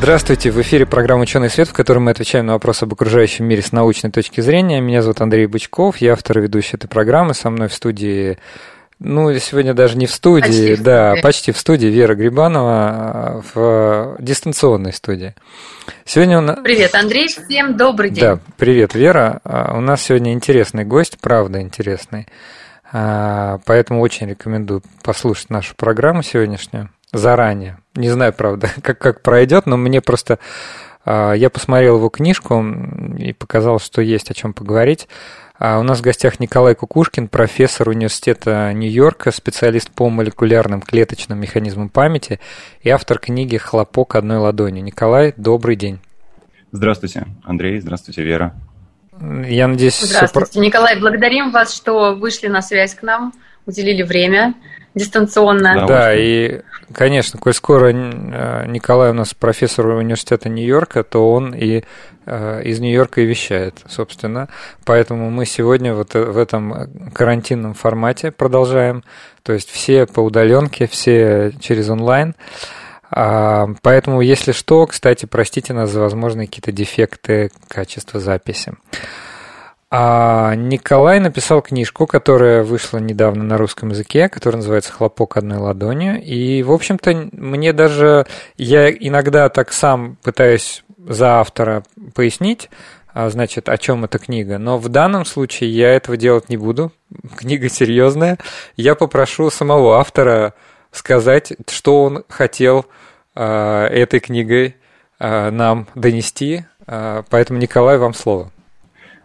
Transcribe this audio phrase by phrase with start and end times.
[0.00, 3.62] Здравствуйте, в эфире программа «Ученый свет», в которой мы отвечаем на вопросы об окружающем мире
[3.62, 4.80] с научной точки зрения.
[4.80, 7.34] Меня зовут Андрей Бычков, я автор и ведущий этой программы.
[7.34, 8.38] Со мной в студии,
[9.00, 13.42] ну, сегодня даже не в студии, почти да, в почти в студии Вера Грибанова а,
[13.52, 15.34] в дистанционной студии.
[16.04, 16.60] Сегодня у нас...
[16.62, 18.22] Привет, Андрей, всем добрый день.
[18.22, 19.40] Да, привет, Вера.
[19.42, 22.28] А, у нас сегодня интересный гость, правда интересный.
[22.92, 27.78] А, поэтому очень рекомендую послушать нашу программу сегодняшнюю заранее.
[27.98, 30.38] Не знаю, правда, как, как пройдет, но мне просто...
[31.04, 32.64] А, я посмотрел его книжку
[33.18, 35.08] и показал, что есть о чем поговорить.
[35.58, 41.88] А у нас в гостях Николай Кукушкин, профессор университета Нью-Йорка, специалист по молекулярным клеточным механизмам
[41.88, 42.38] памяти
[42.82, 44.84] и автор книги «Хлопок одной ладонью».
[44.84, 45.98] Николай, добрый день.
[46.70, 48.54] Здравствуйте, Андрей, здравствуйте, Вера.
[49.20, 49.98] Я надеюсь...
[50.00, 50.60] Здравствуйте, все...
[50.60, 53.32] Николай, благодарим вас, что вышли на связь к нам,
[53.66, 54.54] уделили время
[54.94, 55.86] дистанционно.
[55.86, 56.60] Да, и,
[56.92, 61.84] конечно, коль скоро э, Николай у нас профессор университета Нью-Йорка, то он и
[62.26, 64.48] э, из Нью-Йорка и вещает, собственно.
[64.84, 69.04] Поэтому мы сегодня вот в этом карантинном формате продолжаем.
[69.42, 72.34] То есть все по удаленке, все через онлайн.
[73.10, 78.74] А, поэтому, если что, кстати, простите нас за возможные какие-то дефекты качества записи.
[79.90, 86.22] А Николай написал книжку, которая вышла недавно на русском языке, которая называется «Хлопок одной ладонью».
[86.22, 88.26] И, в общем-то, мне даже...
[88.58, 92.68] Я иногда так сам пытаюсь за автора пояснить,
[93.14, 94.58] а, значит, о чем эта книга.
[94.58, 96.92] Но в данном случае я этого делать не буду.
[97.36, 98.36] Книга серьезная.
[98.76, 100.52] Я попрошу самого автора
[100.92, 102.84] сказать, что он хотел
[103.34, 104.76] э, этой книгой
[105.18, 106.66] э, нам донести.
[106.86, 108.50] Поэтому, Николай, вам слово.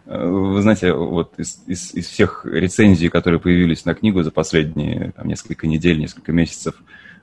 [0.06, 5.26] Вы знаете, вот из, из, из всех рецензий, которые появились на книгу за последние там,
[5.26, 6.74] несколько недель, несколько месяцев,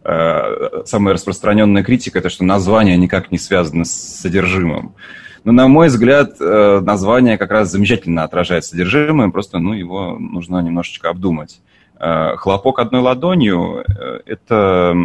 [0.03, 4.95] э, самая распространенная критика это, что название никак не связано с содержимым.
[5.43, 10.59] Но, на мой взгляд, э, название как раз замечательно отражает содержимое, просто ну, его нужно
[10.59, 11.61] немножечко обдумать.
[11.99, 13.83] Э, «Хлопок одной ладонью»—
[14.25, 14.95] это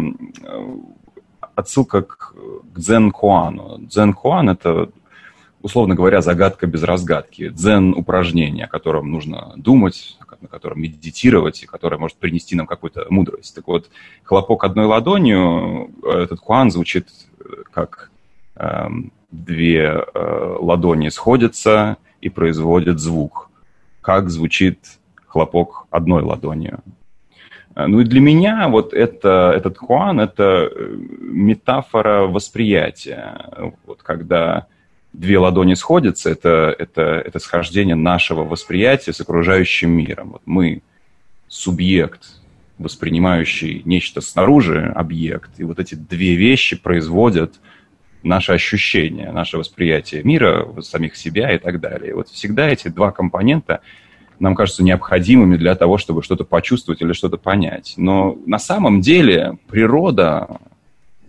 [1.53, 2.33] отсылка к
[2.75, 3.77] Дзен Хуану.
[3.81, 4.89] Дзен Хуан— это
[5.61, 11.97] условно говоря, загадка без разгадки, дзен-упражнение, о котором нужно думать, на котором медитировать, и которое
[11.97, 13.55] может принести нам какую-то мудрость.
[13.55, 13.89] Так вот,
[14.23, 17.07] хлопок одной ладонью, э, этот хуан звучит
[17.39, 18.11] э, как
[18.55, 18.87] э,
[19.31, 23.49] две э, ладони сходятся и производят звук.
[24.01, 24.79] Как звучит
[25.25, 26.79] хлопок одной ладонью.
[27.75, 30.71] Э, ну и для меня вот это, этот хуан– это
[31.19, 33.73] метафора восприятия.
[33.85, 34.67] Вот когда
[35.17, 40.33] две ладони сходятся, это, это, это схождение нашего восприятия с окружающим миром.
[40.33, 40.83] Вот мы
[41.47, 42.39] субъект,
[42.77, 47.55] воспринимающий нечто снаружи, объект, и вот эти две вещи производят
[48.21, 52.11] наше ощущение, наше восприятие мира, самих себя и так далее.
[52.11, 53.81] И вот всегда эти два компонента
[54.39, 57.95] нам кажутся необходимыми для того, чтобы что-то почувствовать или что-то понять.
[57.97, 60.59] Но на самом деле природа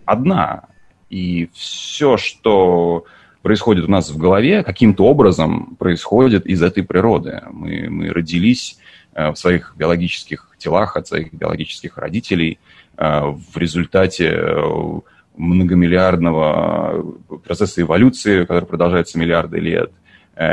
[0.05, 0.65] одна.
[1.09, 3.05] И все, что
[3.41, 7.41] происходит у нас в голове, каким-то образом происходит из этой природы.
[7.51, 8.77] Мы, мы родились
[9.13, 12.59] э, в своих биологических телах от своих биологических родителей
[12.97, 14.99] э, в результате э,
[15.37, 19.91] многомиллиардного процесса эволюции, который продолжается миллиарды лет,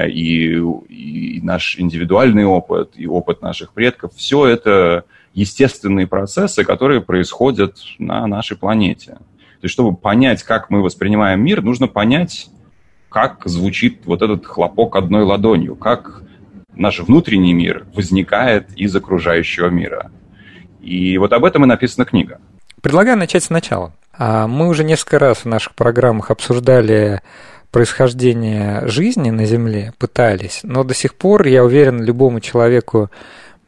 [0.08, 5.04] и, и наш индивидуальный опыт, и опыт наших предков, все это
[5.34, 9.12] естественные процессы, которые происходят на нашей планете.
[9.12, 12.48] То есть, чтобы понять, как мы воспринимаем мир, нужно понять,
[13.16, 16.20] как звучит вот этот хлопок одной ладонью, как
[16.74, 20.10] наш внутренний мир возникает из окружающего мира.
[20.82, 22.40] И вот об этом и написана книга.
[22.82, 23.94] Предлагаю начать сначала.
[24.12, 27.22] А, мы уже несколько раз в наших программах обсуждали
[27.70, 33.10] происхождение жизни на Земле, пытались, но до сих пор, я уверен, любому человеку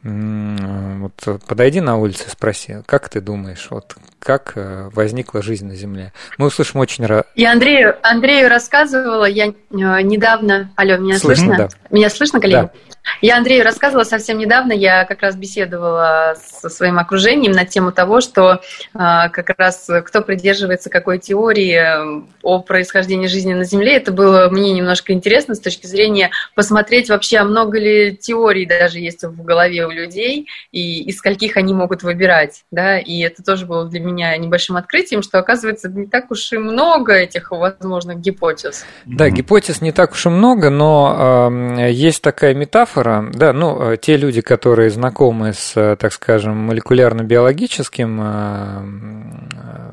[0.01, 5.75] вот подойди на улице и спроси, как ты думаешь, вот как э, возникла жизнь на
[5.75, 6.13] Земле?
[6.37, 7.05] Мы услышим очень...
[7.35, 10.71] Я Андрею, Андрею рассказывала, я э, недавно...
[10.75, 11.45] Алло, меня слышно?
[11.45, 11.57] слышно?
[11.57, 11.69] Да.
[11.89, 12.61] Меня слышно, коллеги?
[12.61, 12.71] Да.
[13.21, 18.21] Я Андрею рассказывала совсем недавно, я как раз беседовала со своим окружением на тему того,
[18.21, 18.61] что
[18.93, 24.49] а, как раз кто придерживается какой теории э, о происхождении жизни на Земле, это было
[24.49, 29.43] мне немножко интересно с точки зрения посмотреть вообще, а много ли теорий даже есть в
[29.43, 33.99] голове у людей и из скольких они могут выбирать, да, и это тоже было для
[33.99, 38.85] меня небольшим открытием, что оказывается не так уж и много этих возможных гипотез.
[39.05, 43.91] Да, гипотез не так уж и много, но э, есть такая метафора, метафора, да, ну,
[43.91, 48.81] э, те люди, которые знакомы с, э, так скажем, молекулярно-биологическим, э,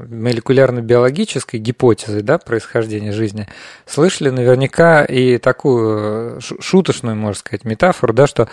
[0.08, 3.48] молекулярно-биологической гипотезой, да, происхождения жизни,
[3.86, 8.48] слышали наверняка и такую шуточную, можно сказать, метафору, да, что,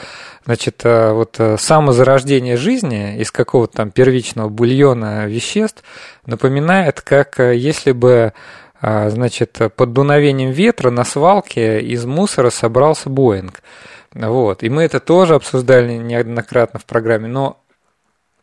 [0.46, 5.84] значит, вот самозарождение жизни из какого-то там первичного бульона веществ
[6.26, 8.34] напоминает, как если бы
[8.82, 13.62] значит, под дуновением ветра на свалке из мусора собрался Боинг.
[14.14, 14.64] Вот.
[14.64, 17.60] И мы это тоже обсуждали неоднократно в программе, но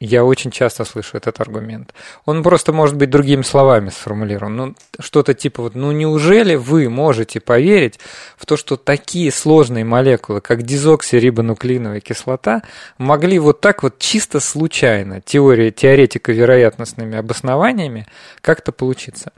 [0.02, 1.93] я очень часто слышу этот аргумент.
[2.25, 4.56] Он просто может быть другими словами сформулирован.
[4.56, 8.00] Ну, что-то типа вот, ну неужели вы можете поверить
[8.38, 12.62] в то, что такие сложные молекулы, как дезоксирибонуклеиновая кислота,
[12.96, 18.06] могли вот так вот чисто случайно, теория, теоретика вероятностными обоснованиями,
[18.40, 19.32] как-то получиться?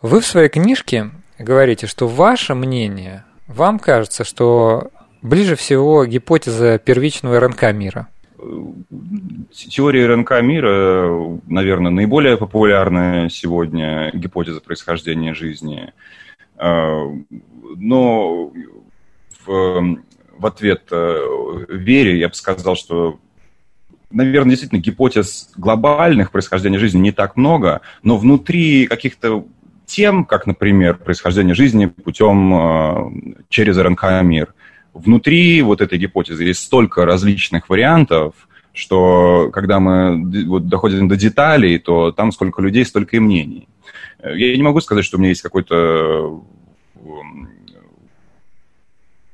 [0.00, 1.10] Вы в своей книжке
[1.40, 8.08] говорите, что ваше мнение, вам кажется, что Ближе всего гипотеза первичного РНК мира.
[9.52, 15.92] Теория РНК мира, наверное, наиболее популярная сегодня гипотеза происхождения жизни.
[16.56, 17.04] А,
[17.76, 18.52] но
[19.46, 19.98] в,
[20.38, 23.20] в ответ э, Вере я бы сказал, что
[24.10, 29.46] наверное, действительно, гипотез глобальных происхождения жизни не так много, но внутри каких-то
[29.86, 34.54] тем, как, например, происхождение жизни путем э, через РНК мир,
[34.94, 38.34] внутри вот этой гипотезы есть столько различных вариантов,
[38.72, 43.68] что когда мы вот доходим до деталей, то там сколько людей, столько и мнений.
[44.22, 46.42] Я не могу сказать, что у меня есть какой-то
[46.96, 47.48] эм,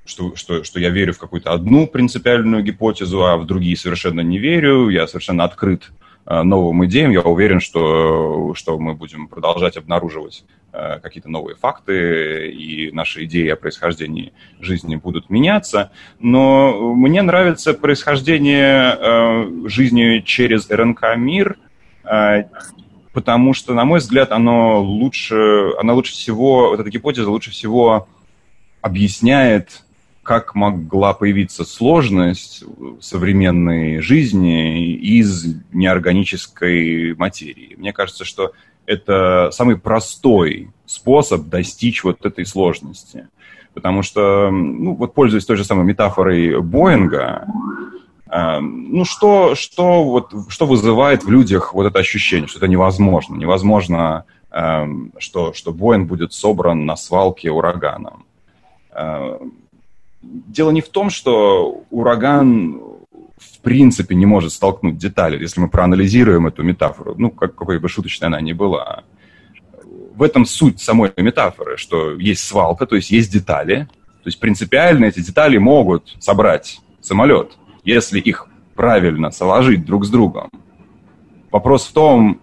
[0.06, 4.38] что, что, что я верю в какую-то одну принципиальную гипотезу, а в другие совершенно не
[4.38, 4.88] верю.
[4.88, 7.10] Я совершенно открыт Э, новым идеям.
[7.10, 13.48] Я уверен, что, что мы будем продолжать обнаруживать э, какие-то новые факты, и наши идеи
[13.48, 15.90] о происхождении жизни будут меняться.
[16.18, 21.56] Но мне нравится происхождение э, жизни через РНК-мир,
[23.12, 28.08] потому что, на мой взгляд, оно лучше, оно лучше всего, вот эта гипотеза лучше всего
[28.80, 29.84] объясняет
[30.28, 32.62] как могла появиться сложность
[33.00, 37.74] современной жизни из неорганической материи.
[37.78, 38.52] Мне кажется, что
[38.84, 43.28] это самый простой способ достичь вот этой сложности.
[43.72, 47.46] Потому что, ну, вот пользуясь той же самой метафорой Боинга,
[48.30, 53.34] э, ну, что, что, вот, что вызывает в людях вот это ощущение, что это невозможно?
[53.34, 54.86] Невозможно, э,
[55.16, 58.26] что, что Боинг будет собран на свалке ураганом.
[58.90, 59.38] Э,
[60.22, 62.80] дело не в том, что ураган
[63.36, 67.88] в принципе не может столкнуть детали, если мы проанализируем эту метафору, ну, как, какой бы
[67.88, 69.04] шуточной она ни была.
[70.14, 73.88] В этом суть самой метафоры, что есть свалка, то есть есть детали,
[74.22, 77.52] то есть принципиально эти детали могут собрать самолет,
[77.84, 80.50] если их правильно соложить друг с другом.
[81.52, 82.40] Вопрос в том,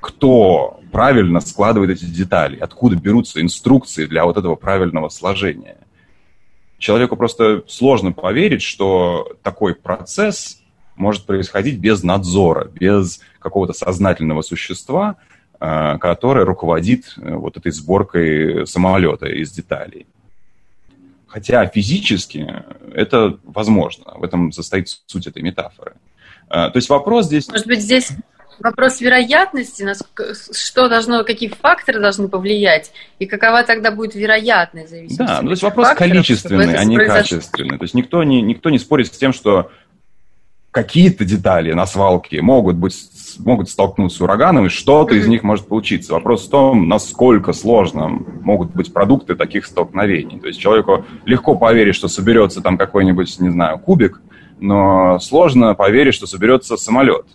[0.00, 5.83] кто правильно складывает эти детали, откуда берутся инструкции для вот этого правильного сложения
[6.78, 10.60] человеку просто сложно поверить, что такой процесс
[10.96, 15.16] может происходить без надзора, без какого-то сознательного существа,
[15.60, 20.06] э, которое руководит э, вот этой сборкой самолета из деталей.
[21.26, 25.94] Хотя физически это возможно, в этом состоит суть этой метафоры.
[26.48, 27.48] Э, то есть вопрос здесь...
[27.48, 28.12] Может быть, здесь
[28.60, 29.86] вопрос вероятности,
[30.52, 35.18] что должно, какие факторы должны повлиять, и какова тогда будет вероятность зависимости.
[35.18, 37.38] Да, ну, то есть вопрос факторов, количественный, а не произошло.
[37.38, 37.78] качественный.
[37.78, 39.70] То есть никто не, никто не спорит с тем, что
[40.70, 42.94] какие-то детали на свалке могут быть
[43.38, 46.12] могут столкнуться с ураганом, и что-то из них может получиться.
[46.12, 50.38] Вопрос в том, насколько сложно могут быть продукты таких столкновений.
[50.38, 54.20] То есть человеку легко поверить, что соберется там какой-нибудь, не знаю, кубик,
[54.60, 57.26] но сложно поверить, что соберется самолет.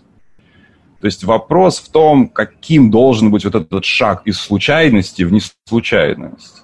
[1.02, 6.64] То есть вопрос в том, каким должен быть вот этот шаг из случайности в неслучайность.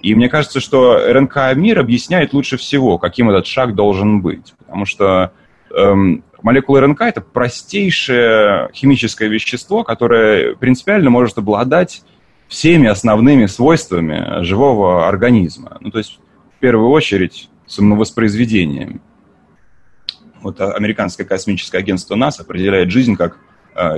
[0.00, 4.54] И мне кажется, что РНК-мир объясняет лучше всего, каким этот шаг должен быть.
[4.58, 5.32] Потому что
[5.74, 12.02] эм, молекула РНК– это простейшее химическое вещество, которое принципиально может обладать
[12.48, 15.78] всеми основными свойствами живого организма.
[15.80, 16.20] Ну, то есть,
[16.56, 19.00] в первую очередь, самовоспроизведением.
[20.42, 23.38] Вот американское космическое агентство НАСА определяет жизнь как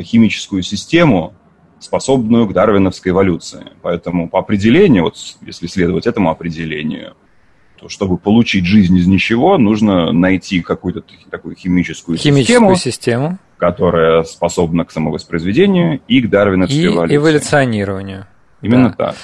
[0.03, 1.35] химическую систему,
[1.79, 3.67] способную к дарвиновской эволюции.
[3.83, 7.15] Поэтому по определению, вот если следовать этому определению,
[7.79, 14.23] то чтобы получить жизнь из ничего, нужно найти какую-то такую химическую, химическую систему, систему, которая
[14.23, 17.17] способна к самовоспроизведению и к дарвиновской и эволюции.
[17.17, 18.27] эволюционированию.
[18.63, 19.09] Именно да.
[19.09, 19.17] так.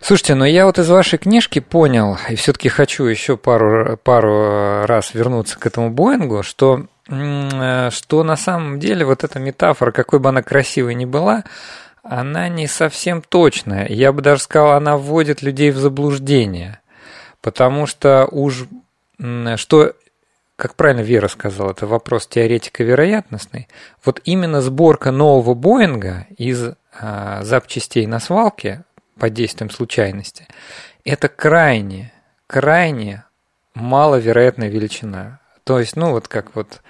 [0.00, 5.12] Слушайте, но я вот из вашей книжки понял, и все-таки хочу еще пару, пару раз
[5.12, 10.42] вернуться к этому Боингу, что, что на самом деле вот эта метафора, какой бы она
[10.42, 11.44] красивой ни была,
[12.02, 13.88] она не совсем точная.
[13.88, 16.80] Я бы даже сказал, она вводит людей в заблуждение.
[17.40, 18.66] Потому что уж
[19.56, 19.94] что
[20.58, 23.68] как правильно Вера сказала, это вопрос теоретико-вероятностный.
[24.04, 28.82] Вот именно сборка нового Боинга из а, запчастей на свалке
[29.20, 30.48] под действием случайности,
[31.04, 32.12] это крайне,
[32.48, 33.24] крайне
[33.74, 35.38] маловероятная величина.
[35.68, 36.80] То есть, ну вот как вот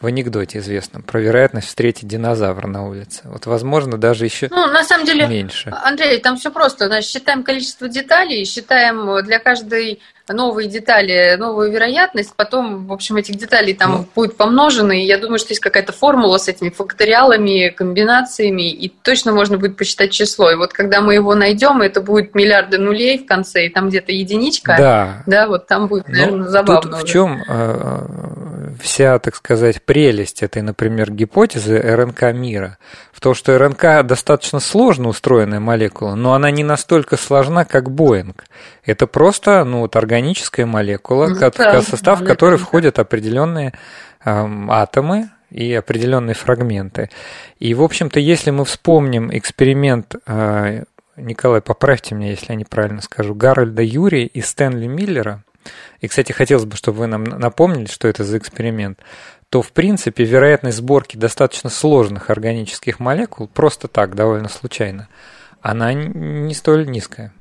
[0.00, 3.20] в анекдоте известном про вероятность встретить динозавра на улице.
[3.22, 5.72] Вот, возможно, даже еще ну, на самом деле, меньше.
[5.84, 6.86] Андрей, там все просто.
[6.86, 10.00] Значит, считаем количество деталей, считаем для каждой
[10.32, 14.06] новые детали, новую вероятность, потом, в общем, этих деталей там ну.
[14.14, 19.32] будет помножено, и я думаю, что есть какая-то формула с этими факториалами, комбинациями, и точно
[19.32, 20.50] можно будет посчитать число.
[20.50, 24.12] И вот когда мы его найдем, это будет миллиарды нулей в конце, и там где-то
[24.12, 26.98] единичка, да, да вот там будет, наверное, ну, забавно.
[26.98, 32.78] Тут в чем э, вся, так сказать, прелесть этой, например, гипотезы РНК мира?
[33.12, 38.44] В том, что РНК достаточно сложно устроенная молекула, но она не настолько сложна, как Боинг.
[38.86, 42.34] Это просто ну, вот органическая молекула, ну, да, состав молекула.
[42.34, 43.74] которой входят определенные
[44.24, 47.10] э, атомы и определенные фрагменты.
[47.58, 50.84] И, в общем-то, если мы вспомним эксперимент э,
[51.16, 55.42] Николай, поправьте меня, если я неправильно скажу, Гарольда Юри и Стэнли Миллера,
[56.00, 59.00] и, кстати, хотелось бы, чтобы вы нам напомнили, что это за эксперимент,
[59.48, 65.08] то, в принципе, вероятность сборки достаточно сложных органических молекул, просто так, довольно случайно,
[65.60, 67.32] она не столь низкая.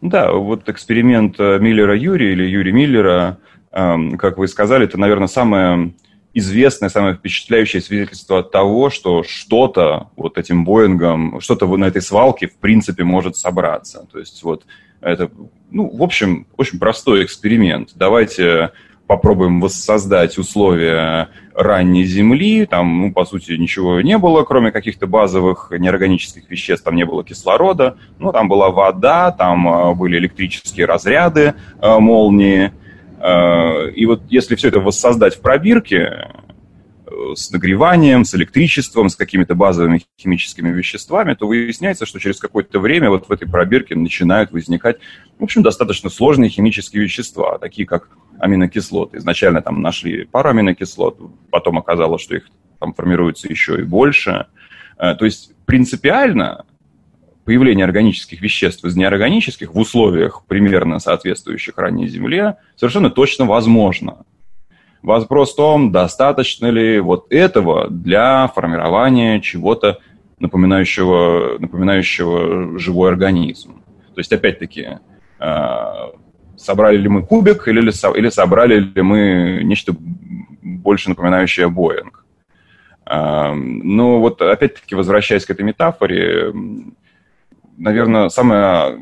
[0.00, 3.38] Да, вот эксперимент э, Миллера Юри или Юри Миллера,
[3.72, 5.92] эм, как вы сказали, это, наверное, самое
[6.32, 12.56] известное, самое впечатляющее свидетельство того, что что-то вот этим Боингом, что-то на этой свалке в
[12.56, 14.06] принципе может собраться.
[14.10, 14.64] То есть вот
[15.00, 15.30] это,
[15.70, 17.90] ну, в общем, очень простой эксперимент.
[17.94, 18.72] Давайте
[19.10, 22.64] попробуем воссоздать условия ранней Земли.
[22.64, 26.84] Там, ну, по сути, ничего не было, кроме каких-то базовых неорганических веществ.
[26.84, 27.96] Там не было кислорода.
[28.20, 32.70] Ну, там была вода, там э, были электрические разряды, э, молнии.
[33.18, 36.28] Э, и вот если все это воссоздать в пробирке,
[37.34, 43.10] с нагреванием, с электричеством, с какими-то базовыми химическими веществами, то выясняется, что через какое-то время
[43.10, 44.98] вот в этой пробирке начинают возникать,
[45.40, 48.08] в общем, достаточно сложные химические вещества, такие как
[48.40, 49.18] аминокислоты.
[49.18, 51.18] Изначально там нашли пару аминокислот,
[51.50, 54.46] потом оказалось, что их там формируется еще и больше.
[54.98, 56.64] Э, то есть принципиально
[57.44, 64.24] появление органических веществ из неорганических в условиях, примерно соответствующих ранней Земле, совершенно точно возможно.
[65.02, 69.98] Вопрос в том, достаточно ли вот этого для формирования чего-то
[70.38, 73.82] напоминающего, напоминающего живой организм.
[74.14, 74.98] То есть, опять-таки,
[75.38, 75.84] э,
[76.60, 79.94] собрали ли мы кубик или, или собрали ли мы нечто
[80.62, 82.24] больше напоминающее Боинг.
[83.06, 86.52] Э, ну вот, опять-таки, возвращаясь к этой метафоре,
[87.76, 88.98] наверное, самое,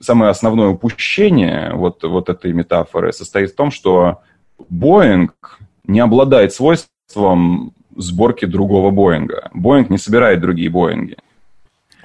[0.00, 4.20] самое основное упущение вот, вот этой метафоры состоит в том, что
[4.68, 9.50] Боинг не обладает свойством сборки другого Боинга.
[9.54, 11.16] Боинг не собирает другие Боинги.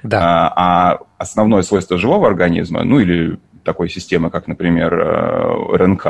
[0.02, 0.20] Да.
[0.20, 6.06] А, а основное свойство живого организма, ну или такой системы, как, например, э, РНК,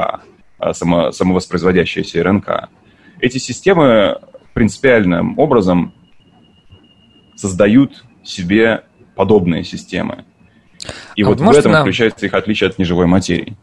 [0.60, 2.68] э, само, самовоспроизводящаяся РНК,
[3.20, 4.20] эти системы
[4.54, 5.92] принципиальным образом
[7.34, 8.84] создают себе
[9.16, 10.25] подобные системы.
[11.16, 11.82] И а вот, в этом нам...
[11.82, 13.56] заключается их отличие от неживой материи.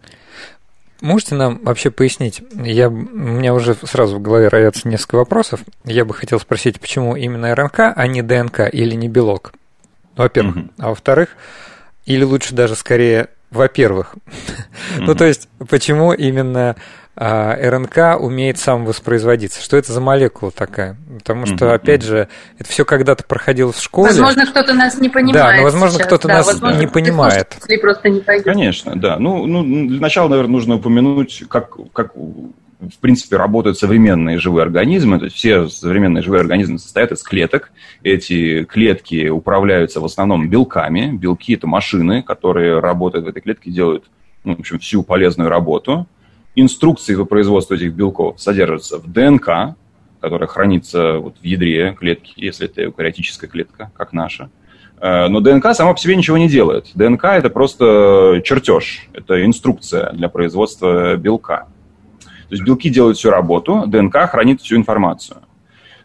[1.02, 2.42] Можете нам вообще пояснить?
[2.54, 5.60] Я, у меня уже сразу в голове роятся несколько вопросов.
[5.84, 9.54] Я бы хотел спросить, почему именно РНК, а не ДНК или не белок?
[10.16, 10.56] Во-первых.
[10.56, 10.70] Угу.
[10.78, 11.36] А во-вторых,
[12.06, 14.16] или лучше даже скорее, во-первых.
[15.00, 16.76] Ну, то есть, почему именно
[17.16, 19.62] а РНК умеет сам воспроизводиться.
[19.62, 20.98] Что это за молекула такая?
[21.20, 21.74] Потому что, mm-hmm.
[21.74, 24.10] опять же, это все когда-то проходило в школе.
[24.10, 25.36] Возможно, кто-то нас не понимает.
[25.36, 26.08] Да, но, возможно, сейчас.
[26.08, 27.56] кто-то да, нас возможно, не понимает.
[27.82, 28.46] Просто не пойдет.
[28.46, 29.20] Конечно, да.
[29.20, 32.14] Ну, ну, для начала, наверное, нужно упомянуть, как, как
[32.90, 35.20] в принципе, работают современные живые организмы.
[35.20, 37.72] То есть все современные живые организмы состоят из клеток.
[38.04, 41.12] Эти клетки управляются в основном белками.
[41.12, 44.06] Белки– это машины, которые работают в этой клетке, делают,
[44.44, 46.08] ну, в общем, всю полезную работу–
[46.56, 49.76] инструкции по производству этих белков содержатся в ДНК,
[50.20, 54.50] которая хранится вот в ядре клетки, если это эукариотическая клетка, как наша.
[55.00, 56.92] Э, но ДНК сама по себе ничего не делает.
[56.94, 61.68] ДНК– это просто чертеж, это инструкция для производства белка.
[62.54, 65.38] То есть белки делают всю работу, ДНК хранит всю информацию.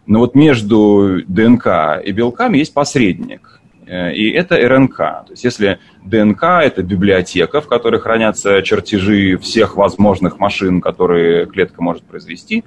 [0.06, 3.60] Но вот между ДНК и белками есть посредник.
[3.86, 4.96] Э, и это РНК.
[4.96, 11.82] То есть если ДНК– это библиотека, в которой хранятся чертежи всех возможных машин, которые клетка
[11.82, 12.64] может произвести,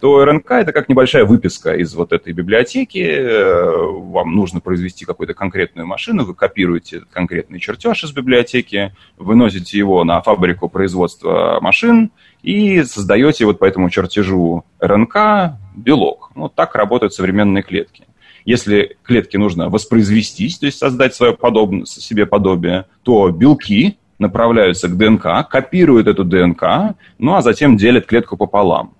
[0.00, 2.98] то РНК это как небольшая выписка из вот этой библиотеки.
[2.98, 9.76] Э, вам нужно произвести какую-то конкретную машину, вы копируете этот конкретный чертеж из библиотеки, выносите
[9.76, 12.10] его на фабрику производства машин
[12.42, 16.30] и создаете вот по этому чертежу РНК белок.
[16.34, 18.04] Вот так работают современные клетки.
[18.46, 24.96] Если клетке нужно воспроизвестись, то есть создать свое подобное, себе подобие, то белки направляются к
[24.96, 28.94] ДНК, копируют эту ДНК, ну а затем делят клетку пополам.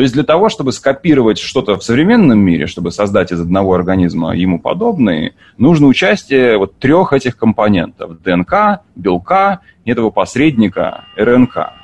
[0.00, 4.34] То есть для того, чтобы скопировать что-то в современном мире, чтобы создать из одного организма
[4.34, 11.74] ему подобные, нужно участие вот трех этих компонентов– ДНК, белка, этого посредника РНК.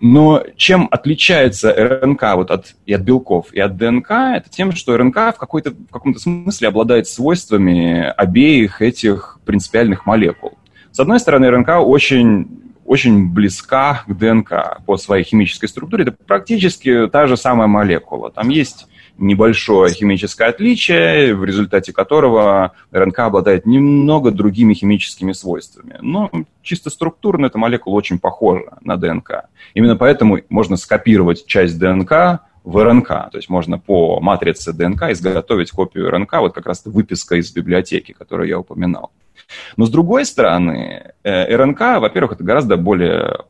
[0.00, 4.96] Но чем отличается РНК вот от, и от белков, и от ДНК, это тем, что
[4.96, 10.58] РНК в, какой-то, в каком-то смысле обладает свойствами обеих этих принципиальных молекул.
[10.90, 16.04] С одной стороны, РНК очень очень близка к ДНК по своей химической структуре.
[16.04, 18.30] Это практически та же самая молекула.
[18.30, 18.86] Там есть
[19.18, 25.98] небольшое химическое отличие, в результате которого РНК обладает немного другими химическими свойствами.
[26.00, 26.30] Но
[26.62, 29.44] чисто структурно эта молекула очень похожа на ДНК.
[29.74, 33.08] Именно поэтому можно скопировать часть ДНК в РНК.
[33.08, 38.12] То есть можно по матрице ДНК изготовить копию РНК, вот как раз выписка из библиотеки,
[38.12, 39.12] которую я упоминал.
[39.76, 43.44] Но с другой стороны, э, РНК, во-первых, это гораздо более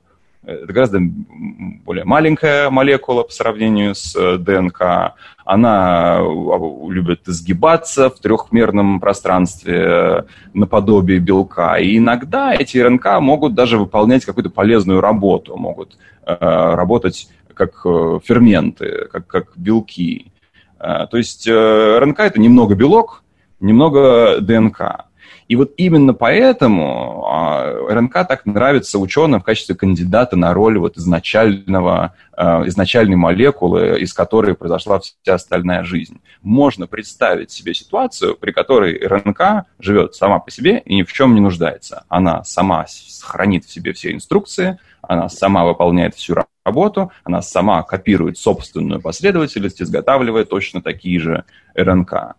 [0.46, 5.14] это гораздо более маленькая молекула по сравнению с э, ДНК.
[5.44, 10.22] Она а, любит сгибаться в трехмерном пространстве э,
[10.52, 11.76] наподобие белка.
[11.76, 17.82] И иногда эти РНК могут даже выполнять какую-то полезную работу, могут э, работать как
[18.24, 20.32] ферменты, как, как белки.
[20.76, 23.22] То есть РНК это немного белок,
[23.60, 25.06] немного ДНК.
[25.48, 30.96] И вот именно поэтому а, РНК так нравится ученым в качестве кандидата на роль вот
[30.96, 36.20] изначального, а, изначальной молекулы, из которой произошла вся остальная жизнь.
[36.42, 41.34] Можно представить себе ситуацию, при которой РНК живет сама по себе и ни в чем
[41.34, 42.04] не нуждается.
[42.08, 42.86] Она сама
[43.22, 49.82] хранит в себе все инструкции, она сама выполняет всю работу, она сама копирует собственную последовательность,
[49.82, 52.36] изготавливая точно такие же РНК.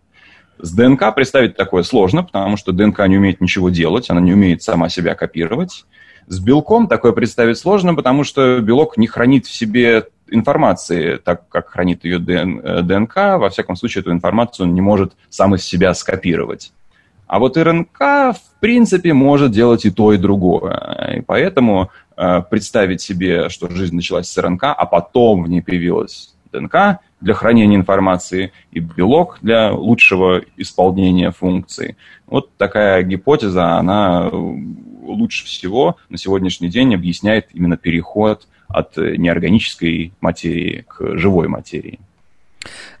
[0.58, 4.62] С ДНК представить такое сложно, потому что ДНК не умеет ничего делать, она не умеет
[4.62, 5.84] сама себя копировать.
[6.26, 11.68] С белком такое представить сложно, потому что белок не хранит в себе информации, так как
[11.68, 13.14] хранит ее ДНК.
[13.38, 16.72] Во всяком случае, эту информацию он не может сам из себя скопировать.
[17.26, 21.16] А вот РНК, в принципе, может делать и то, и другое.
[21.16, 26.34] И поэтому э, представить себе, что жизнь началась с РНК, а потом в ней появилась
[26.52, 31.96] ДНК для хранения информации и белок для лучшего исполнения функций.
[32.26, 40.84] Вот такая гипотеза, она лучше всего на сегодняшний день объясняет именно переход от неорганической материи
[40.88, 42.00] к живой материи.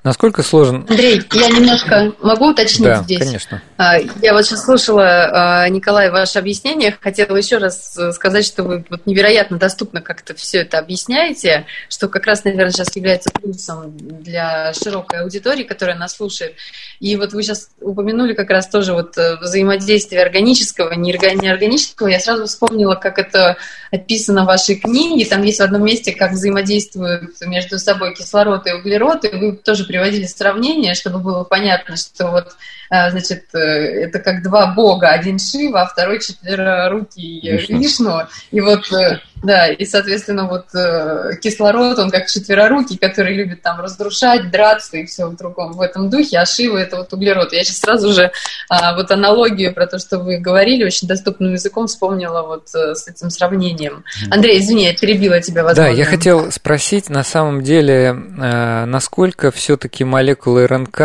[0.06, 0.86] Насколько сложен...
[0.88, 3.18] Андрей, я немножко могу уточнить да, здесь?
[3.18, 3.60] конечно.
[3.76, 6.96] А, я вот сейчас слушала, а, Николай, ваше объяснение.
[7.00, 12.26] Хотела еще раз сказать, что вы вот невероятно доступно как-то все это объясняете, что как
[12.26, 16.54] раз, наверное, сейчас является плюсом для широкой аудитории, которая нас слушает.
[17.00, 22.06] И вот вы сейчас упомянули как раз тоже вот э, взаимодействие органического, неорганического.
[22.06, 23.56] Я сразу вспомнила, как это
[23.90, 25.28] описано в вашей книге.
[25.28, 29.84] Там есть в одном месте, как взаимодействуют между собой кислород и углерод, и вы тоже
[29.84, 32.56] приводили сравнение, чтобы было понятно, что вот
[32.90, 38.22] значит, э, это как два бога, один Шива, а второй четверорукий Вишну.
[38.50, 43.80] И вот, э, да, и, соответственно, вот э, кислород, он как четверорукий, который любит там
[43.80, 47.52] разрушать, драться и все в другом в этом духе, а Шива это вот углерод.
[47.52, 48.30] Я сейчас сразу же
[48.68, 53.30] а, вот аналогию про то, что вы говорили, очень доступным языком вспомнила вот с этим
[53.30, 54.04] сравнением.
[54.30, 55.92] Андрей, извини, я перебила тебя, возможно.
[55.92, 61.00] Да, я хотел спросить, на самом деле, насколько все-таки молекулы РНК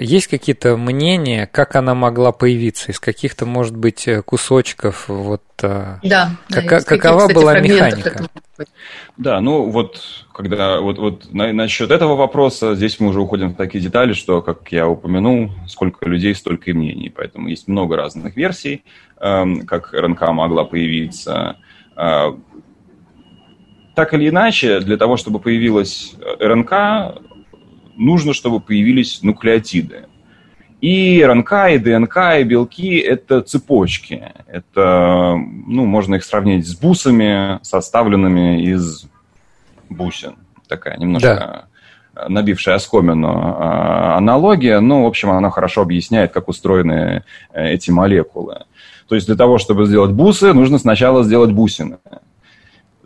[0.00, 2.92] есть какие-то мнения, как она могла появиться?
[2.92, 5.08] Из каких-то, может быть, кусочков?
[5.08, 8.28] Вот, э, да, как, да какова кстати, была механика?
[9.16, 10.00] Да, ну вот,
[10.32, 14.42] когда вот, вот на, насчет этого вопроса, здесь мы уже уходим в такие детали, что,
[14.42, 17.12] как я упомянул, сколько людей, столько и мнений.
[17.14, 18.84] Поэтому есть много разных версий,
[19.20, 21.56] эм, как РНК могла появиться.
[23.96, 27.16] Так или иначе, для того, чтобы появилась РНК,
[27.96, 30.06] нужно, чтобы появились нуклеотиды.
[30.80, 34.32] И РНК, и ДНК, и белки– это цепочки.
[34.46, 35.34] Это,
[35.66, 39.06] ну, можно их сравнить с бусами, составленными из
[39.88, 40.36] бусин.
[40.68, 41.66] Такая немножко
[42.14, 42.28] да.
[42.28, 44.80] набившая оскомину а, аналогия.
[44.80, 48.64] Ну, в общем, она хорошо объясняет, как устроены э, эти молекулы.
[49.08, 51.98] То есть для того, чтобы сделать бусы, нужно сначала сделать бусины.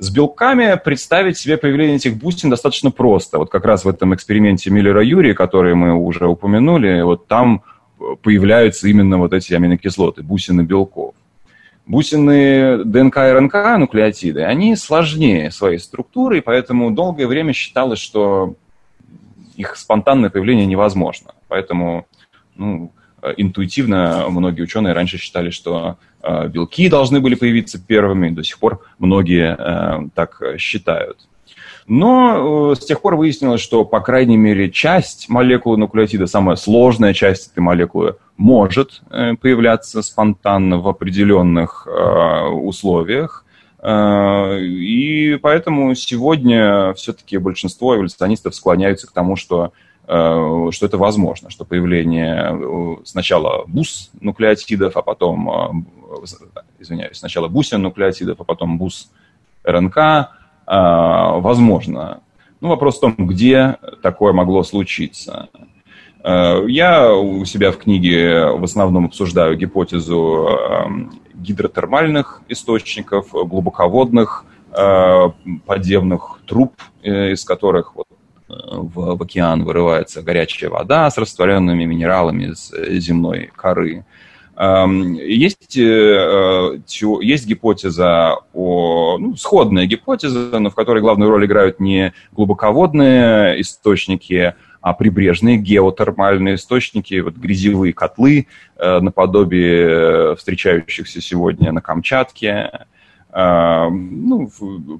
[0.01, 3.39] С белками представить себе появление этих бусин достаточно просто.
[3.39, 7.63] Вот как раз в этом эксперименте Миллера-Юри, который мы уже упомянули, вот там
[8.23, 11.15] появляются именно вот эти аминокислоты, бусины белков.
[11.85, 18.55] Бусины ДНК и РНК, нуклеотиды, они сложнее своей структуры, и поэтому долгое время считалось, что
[19.57, 21.33] их спонтанное появление невозможно.
[21.49, 22.07] Поэтому
[22.57, 22.91] ну,
[23.37, 28.81] интуитивно многие ученые раньше считали, что Э, белки должны были появиться первыми, до сих пор
[28.99, 31.19] многие э, так считают.
[31.87, 37.15] Но э, с тех пор выяснилось, что, по крайней мере, часть молекулы нуклеотида, самая сложная
[37.15, 41.87] часть этой молекулы, может появляться спонтанно в определенных
[42.51, 43.45] условиях.
[43.87, 49.75] И поэтому сегодня все-таки большинство эволюционистов склоняются к тому, что
[50.11, 55.87] что это возможно, что появление сначала бус нуклеотидов, а потом
[56.81, 59.13] извиняюсь, сначала бусин нуклеотидов, а потом бус
[59.63, 60.31] РНК,
[60.67, 62.23] возможно.
[62.61, 65.49] Ну, вопрос в том, где такое могло случиться.
[66.25, 70.49] Я у себя в книге в основном обсуждаю гипотезу
[71.35, 74.45] гидротермальных источников, глубоководных
[75.67, 78.10] подземных труб, э, из которых вот э,
[78.51, 84.05] в, в океан вырывается горячая вода с растворенными минералами из э, земной коры.
[84.61, 86.81] Есть, э,
[87.23, 94.55] есть гипотеза, о, ну, сходная гипотеза, но в которой главную роль играют не глубоководные источники,
[94.83, 102.87] а прибрежные геотермальные источники, вот грязевые котлы, э, наподобие встречающихся сегодня на Камчатке.
[103.33, 104.51] Ну,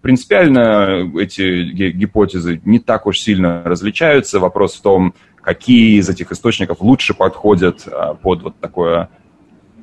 [0.03, 4.39] принципиально эти гипотезы не так уж сильно различаются.
[4.39, 9.09] Вопрос в том, какие из этих источников лучше подходят а, под вот такое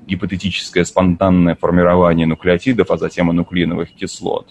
[0.05, 4.47] гипотетическое спонтанное формирование нуклеотидов, а затем и нуклеиновых кислот.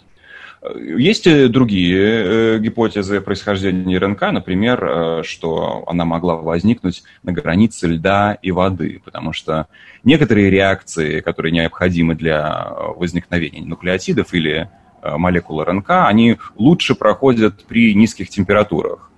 [0.75, 8.39] Есть другие э, гипотезы происхождения РНК, например, э, что она могла возникнуть на границе льда
[8.41, 9.69] и воды, потому что
[10.03, 14.69] некоторые реакции, которые необходимы для возникновения нуклеотидов или
[15.03, 19.11] э, молекул РНК, они лучше проходят при низких температурах.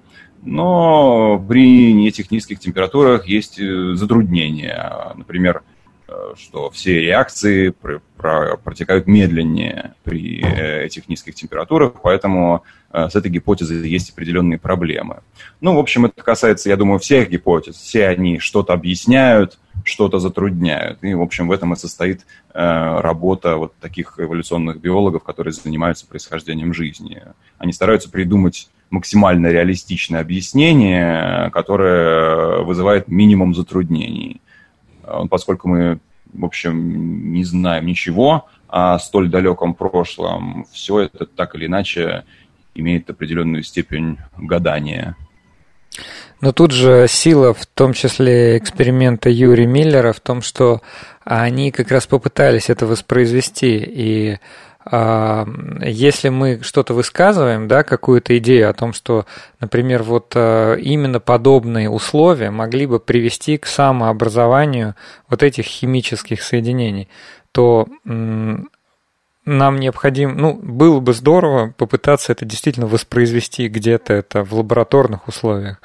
[0.42, 3.60] Но при этих низких температурах есть
[3.94, 5.12] затруднения.
[5.16, 5.77] Например, Э,
[6.36, 7.74] что все реакции
[8.16, 15.20] протекают медленнее при э, этих низких температурах, поэтому э, с этой гипотезой есть определенные проблемы.
[15.60, 17.76] Ну, в общем, это касается, я думаю, всех гипотез.
[17.76, 20.98] Все они что-то объясняют, что-то затрудняют.
[21.02, 26.74] И, в общем, в этом и состоит работа вот таких эволюционных биологов, которые занимаются происхождением
[26.74, 27.22] жизни.
[27.58, 34.40] Они стараются придумать максимально реалистичное объяснение, которое вызывает минимум затруднений.
[35.30, 35.98] Поскольку мы,
[36.32, 42.24] в общем, не знаем ничего о столь далеком прошлом, все это так или иначе
[42.74, 45.16] имеет определенную степень гадания.
[46.40, 50.80] Но тут же сила, в том числе эксперимента Юри Миллера, в том, что
[51.24, 54.38] они как раз попытались это воспроизвести, и
[54.90, 59.26] если мы что-то высказываем, да, какую-то идею о том, что,
[59.60, 64.94] например, вот а, именно подобные условия могли бы привести к самообразованию
[65.28, 67.08] вот этих химических соединений,
[67.52, 75.26] то нам необходимо, ну, было бы здорово попытаться это действительно воспроизвести где-то это в лабораторных
[75.26, 75.80] условиях.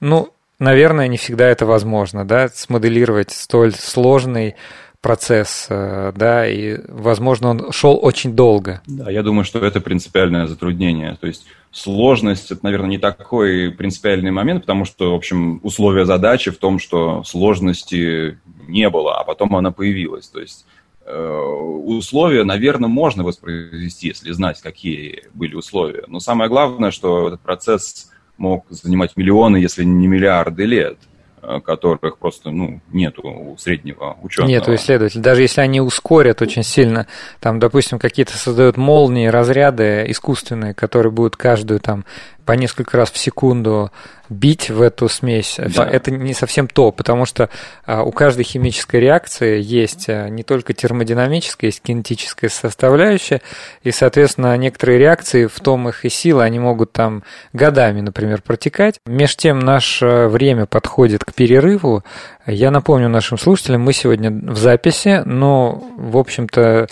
[0.00, 4.54] Ну, наверное, не всегда это возможно, да, смоделировать столь сложный
[5.00, 8.82] процесс, э, да, и, возможно, он шел очень долго.
[8.86, 11.16] Да, я думаю, что это принципиальное затруднение.
[11.20, 16.50] То есть сложность– это, наверное, не такой принципиальный момент, потому что, в общем, условие задачи
[16.50, 20.28] в том, что сложности не было, а потом она появилась.
[20.28, 20.66] То есть
[21.06, 21.40] э,
[21.84, 26.04] условия, наверное, можно воспроизвести, если знать, какие были условия.
[26.08, 30.98] Но самое главное, что этот процесс мог занимать миллионы, если не миллиарды лет.
[31.40, 34.50] Э, которых просто ну, нету у среднего ученого.
[34.50, 35.22] Нету исследователей.
[35.22, 37.06] Даже если они ускорят очень сильно,
[37.38, 42.04] там, допустим, какие-то создают молнии, разряды искусственные, которые будут каждую там
[42.48, 43.92] по несколько раз в секунду
[44.30, 45.86] бить в эту смесь, да.
[45.86, 47.50] это не совсем то, потому что
[47.84, 53.42] а, у каждой химической реакции есть а, не только термодинамическая, есть кинетическая составляющая,
[53.82, 57.22] и, соответственно, некоторые реакции, в том их и сила, они могут там
[57.52, 58.98] годами, например, протекать.
[59.04, 62.02] Меж тем, наше время подходит к перерыву.
[62.46, 66.88] Я напомню нашим слушателям, мы сегодня в записи, но, в общем-то,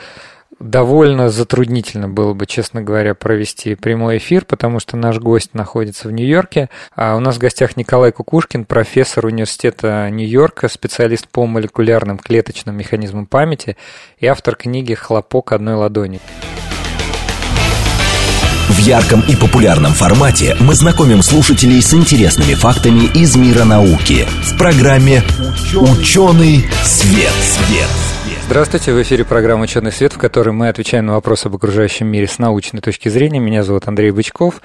[0.58, 6.12] довольно затруднительно было бы, честно говоря, провести прямой эфир, потому что наш гость находится в
[6.12, 6.70] Нью-Йорке.
[6.94, 13.26] А у нас в гостях Николай Кукушкин, профессор университета Нью-Йорка, специалист по молекулярным клеточным механизмам
[13.26, 13.76] памяти
[14.18, 16.20] и автор книги «Хлопок одной ладони».
[18.68, 24.58] В ярком и популярном формате мы знакомим слушателей с интересными фактами из мира науки в
[24.58, 25.22] программе
[25.72, 27.30] «Ученый свет».
[27.30, 27.88] свет.
[28.46, 32.26] Здравствуйте, в эфире программа «Ученый свет», в которой мы отвечаем на вопросы об окружающем мире
[32.26, 33.38] с научной точки зрения.
[33.38, 34.60] Меня зовут Андрей Бычков.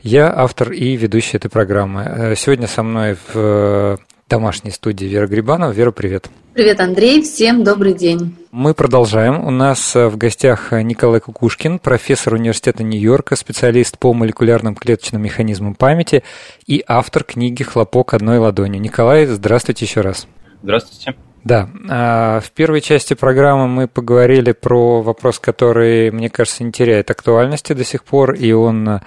[0.00, 2.02] Я автор и ведущий этой программы.
[2.04, 3.98] Э, сегодня со мной в
[4.32, 5.72] домашней студии Вера Грибанова.
[5.72, 6.30] Вера, привет.
[6.54, 7.20] Привет, Андрей.
[7.20, 8.34] Всем добрый день.
[8.50, 9.44] Мы продолжаем.
[9.46, 15.74] У нас э, в гостях Николай Кукушкин, профессор университета Нью-Йорка, специалист по молекулярным клеточным механизмам
[15.74, 16.22] памяти
[16.66, 18.80] и автор книги «Хлопок одной ладонью».
[18.80, 20.26] Николай, здравствуйте еще раз.
[20.62, 21.14] Здравствуйте.
[21.44, 27.10] Да, а, в первой части программы мы поговорили про вопрос, который, мне кажется, не теряет
[27.10, 29.02] актуальности до сих пор, и он а,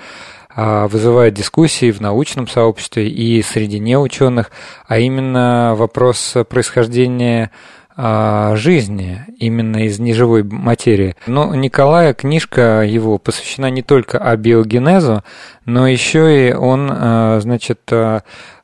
[0.55, 4.51] вызывает дискуссии в научном сообществе и среди неученых,
[4.87, 7.51] а именно вопрос происхождения
[7.97, 11.15] а, жизни именно из неживой материи.
[11.27, 15.23] Но Николая книжка его посвящена не только абиогенезу,
[15.65, 16.89] но еще и он,
[17.41, 17.81] значит,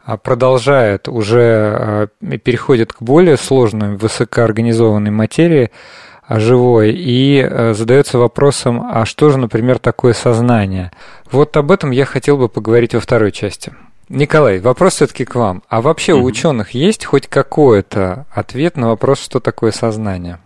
[0.04, 2.08] а, продолжает уже, а,
[2.44, 9.80] переходит к более сложной, высокоорганизованной материи, а, живой, и задается вопросом, а что же, например,
[9.80, 10.92] такое сознание?
[11.32, 13.74] Вот об этом я хотел бы поговорить во второй части.
[14.10, 15.64] Николай, вопрос все-таки к вам.
[15.70, 20.40] А вообще у ученых есть хоть какой-то ответ на вопрос, что такое сознание?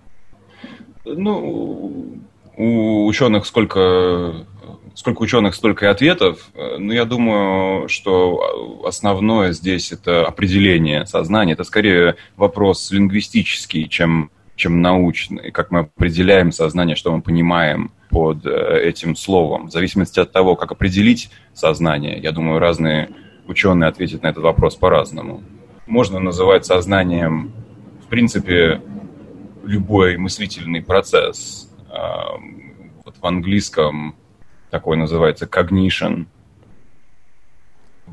[1.03, 2.21] Ну,
[2.57, 4.45] у ученых сколько
[4.95, 6.49] сколько ученых, столько и ответов.
[6.55, 11.53] Э, но я думаю, что основное здесь это определение сознания.
[11.53, 15.51] Это скорее вопрос лингвистический, чем, чем научный.
[15.51, 19.67] Как мы определяем сознание, что мы понимаем под э, этим словом.
[19.67, 23.09] В зависимости от того, как определить сознание, я думаю, разные
[23.47, 25.43] ученые ответят на этот вопрос по-разному.
[25.85, 27.53] Можно называть сознанием,
[28.03, 28.81] в принципе,
[29.63, 31.69] любой мыслительный процесс.
[33.03, 34.15] Вот в английском
[34.71, 36.25] такой называется cognition.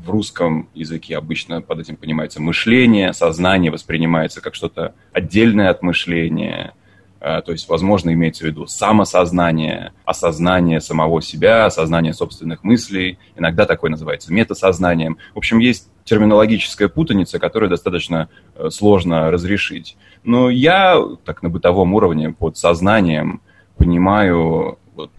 [0.03, 6.73] В русском языке обычно под этим понимается мышление, сознание воспринимается как что-то отдельное от мышления.
[7.21, 13.17] А, то есть, возможно, имеется в виду самосознание, осознание самого себя, осознание собственных мыслей.
[13.37, 15.17] Иногда такое называется метасознанием.
[15.33, 19.95] В общем, есть терминологическая путаница, которую достаточно э, сложно разрешить.
[20.25, 23.39] Но я так на бытовом уровне под сознанием
[23.77, 25.11] понимаю вот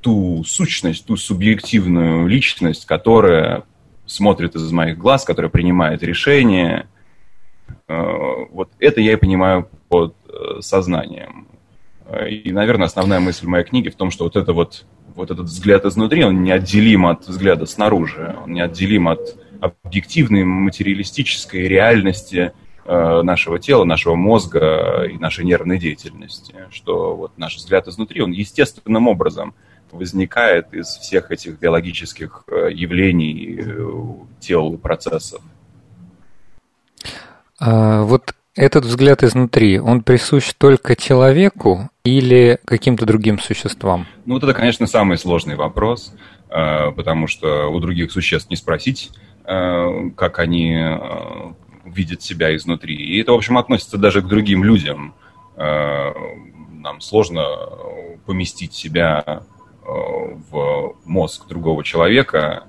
[0.00, 3.64] ту сущность, ту субъективную личность, которая
[4.06, 6.88] смотрит из моих глаз, которая принимает решения.
[7.88, 11.48] Э, вот это я и понимаю под э, сознанием.
[12.26, 15.84] И, наверное, основная мысль моей книги в том, что вот это вот, вот этот взгляд
[15.84, 22.52] изнутри, он неотделим от взгляда снаружи, он неотделим от объективной материалистической реальности
[22.86, 28.30] э, нашего тела, нашего мозга и нашей нервной деятельности, что вот наш взгляд изнутри, он
[28.30, 29.54] естественным образом
[29.92, 33.90] возникает из всех этих биологических э, явлений, э,
[34.40, 35.40] тел и процессов.
[37.60, 44.06] А, вот этот взгляд изнутри, он присущ только человеку или каким-то другим существам?
[44.26, 46.14] Ну, вот это, конечно, самый сложный вопрос,
[46.50, 49.10] э, потому что у других существ не спросить,
[49.44, 50.76] как они
[51.86, 52.94] видят себя изнутри.
[52.94, 55.14] И это, в общем, относится даже к другим людям.
[55.56, 57.46] Нам сложно
[58.26, 59.44] поместить себя
[59.88, 62.64] в мозг другого человека,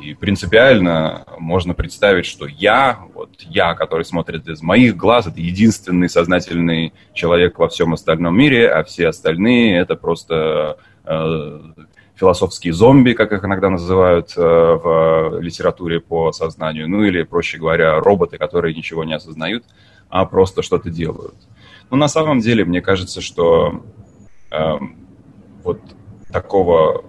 [0.00, 6.08] и принципиально можно представить, что я, вот я, который смотрит из моих глаз, это единственный
[6.08, 11.60] сознательный человек во всем остальном мире, а все остальные это просто э,
[12.14, 18.00] философские зомби, как их иногда называют э, в литературе по сознанию, ну или, проще говоря,
[18.00, 19.64] роботы, которые ничего не осознают,
[20.08, 21.34] а просто что-то делают.
[21.90, 23.84] Но на самом деле, мне кажется, что
[24.50, 24.72] э,
[25.64, 25.80] вот
[26.32, 27.04] такого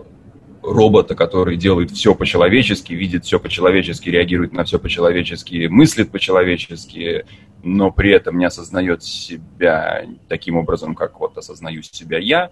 [0.64, 7.26] робота, который делает все по-человечески, видит все по-человечески, реагирует на все по-человечески, мыслит по-человечески,
[7.64, 12.52] но при этом не осознает себя таким образом, как вот осознаю себя я,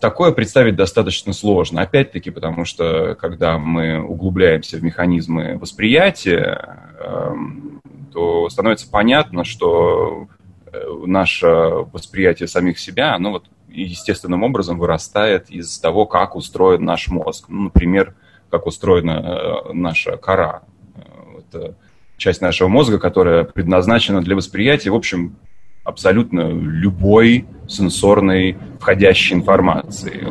[0.00, 1.82] такое представить достаточно сложно.
[1.82, 7.80] Опять-таки, потому что когда мы углубляемся в механизмы восприятия, эм,
[8.12, 10.28] то становится понятно, что
[10.66, 17.08] э, наше восприятие самих себя, оно вот естественным образом вырастает из того, как устроен наш
[17.08, 17.46] мозг.
[17.48, 18.14] Ну, например,
[18.50, 20.62] как устроена э, наша кора.
[20.94, 21.00] Э,
[21.38, 21.74] это
[22.16, 25.36] часть нашего мозга, которая предназначена для восприятия, в общем,
[25.84, 30.26] абсолютно любой сенсорной входящей информации.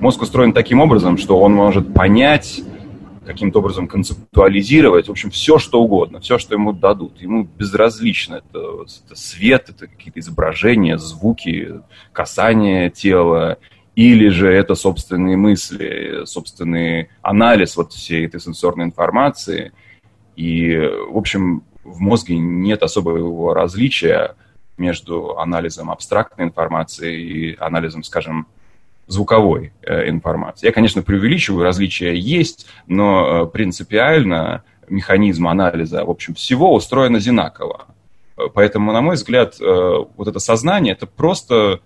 [0.00, 2.60] Мозг устроен таким образом, что он может понять
[3.26, 7.20] каким-то образом концептуализировать, в общем, все, что угодно, все, что ему дадут.
[7.20, 8.36] Ему безразлично.
[8.36, 11.80] Это, это свет, это какие-то изображения, звуки,
[12.12, 13.58] касание тела,
[13.96, 19.72] или же это собственные мысли, собственный анализ вот всей этой сенсорной информации.
[20.36, 20.76] И,
[21.10, 24.36] в общем, в мозге нет особого различия
[24.76, 28.46] между анализом абстрактной информации и анализом, скажем,
[29.06, 30.66] звуковой э, информации.
[30.66, 37.86] Я, конечно, преувеличиваю, различия есть, но э, принципиально механизм анализа, в общем, всего устроен одинаково.
[38.54, 39.64] Поэтому, на мой взгляд, э,
[40.16, 41.80] вот это сознание– это просто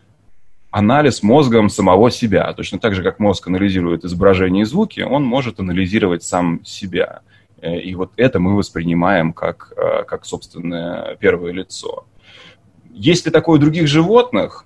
[0.70, 2.52] анализ мозгом самого себя.
[2.52, 7.20] Точно так же, как мозг анализирует изображения и звуки, он может анализировать сам себя.
[7.60, 9.72] И вот это мы воспринимаем как,
[10.06, 12.06] как собственное первое лицо.
[12.92, 14.64] Есть ли такое у других животных?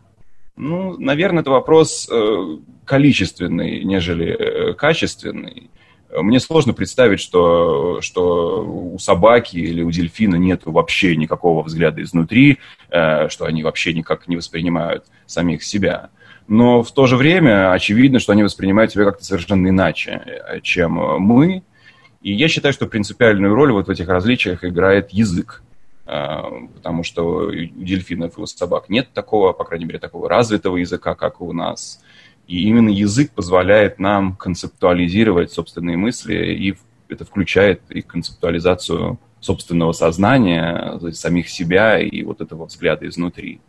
[0.56, 5.70] Ну, наверное, это вопрос э, количественный, нежели э, качественный.
[6.16, 12.58] Мне сложно представить, что, что у собаки или у дельфина нет вообще никакого взгляда изнутри,
[12.88, 16.10] э, что они вообще никак не воспринимают самих себя.
[16.46, 20.22] Но в то же время очевидно, что они воспринимают себя как-то совершенно иначе,
[20.62, 21.64] чем мы.
[22.22, 25.62] И я считаю, что принципиальную роль вот в этих различиях играет язык.
[26.06, 30.76] А, потому что у дельфинов и у собак нет такого, по крайней мере, такого развитого
[30.76, 32.02] языка, как у нас.
[32.46, 36.76] И именно язык позволяет нам концептуализировать собственные мысли, и
[37.08, 43.60] это включает и концептуализацию собственного сознания, самих себя и вот этого взгляда изнутри.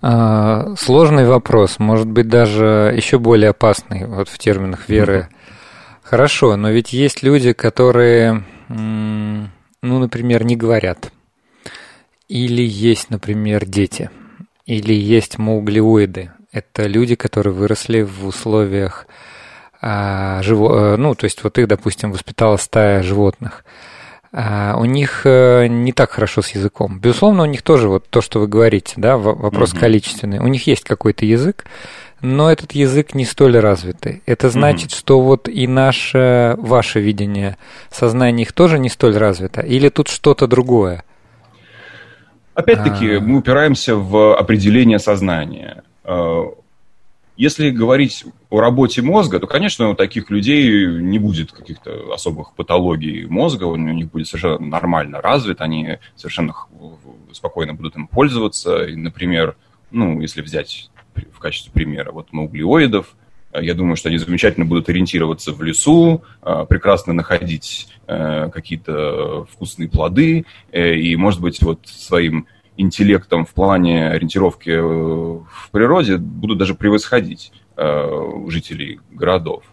[0.00, 5.28] А, сложный вопрос, может быть, даже еще более опасный вот в терминах веры.
[6.02, 8.44] Хорошо, но ведь есть люди, которые
[9.82, 11.12] ну, например, не говорят.
[12.28, 14.10] Или есть, например, дети.
[14.66, 16.32] Или есть мауглиоиды.
[16.52, 19.06] Это люди, которые выросли в условиях
[19.80, 20.94] а, живо...
[20.94, 23.64] Э, ну, то есть вот их, допустим, воспитала стая животных.
[24.32, 26.98] А, у них э, не так хорошо с языком.
[26.98, 29.80] Безусловно, у них тоже вот то, что вы говорите, да, вопрос угу.
[29.80, 30.40] количественный.
[30.40, 31.64] У них есть какой-то язык,
[32.20, 34.22] но этот язык не столь развитый.
[34.26, 34.98] Это значит, mm-hmm.
[34.98, 37.56] что вот и наше, ваше видение
[37.90, 39.60] сознания их тоже не столь развито?
[39.60, 41.04] Или тут что-то другое?
[42.54, 43.20] Опять-таки, а...
[43.20, 45.84] мы упираемся в определение сознания.
[46.02, 46.46] А,
[47.36, 53.26] если говорить о работе мозга, то, конечно, у таких людей не будет каких-то особых патологий
[53.26, 56.52] мозга, у них будет совершенно нормально развит, они совершенно
[57.32, 58.86] спокойно будут им пользоваться.
[58.86, 59.56] И, например,
[59.92, 60.90] ну, если взять
[61.32, 62.12] в качестве примера.
[62.12, 63.14] Вот углеоидов.
[63.52, 69.46] Э, я думаю, что они замечательно будут ориентироваться в лесу, э, прекрасно находить э, какие-то
[69.52, 76.74] вкусные плоды и, может быть, вот своим интеллектом в плане ориентировки в природе будут даже
[76.74, 77.52] превосходить
[78.46, 79.64] жителей городов.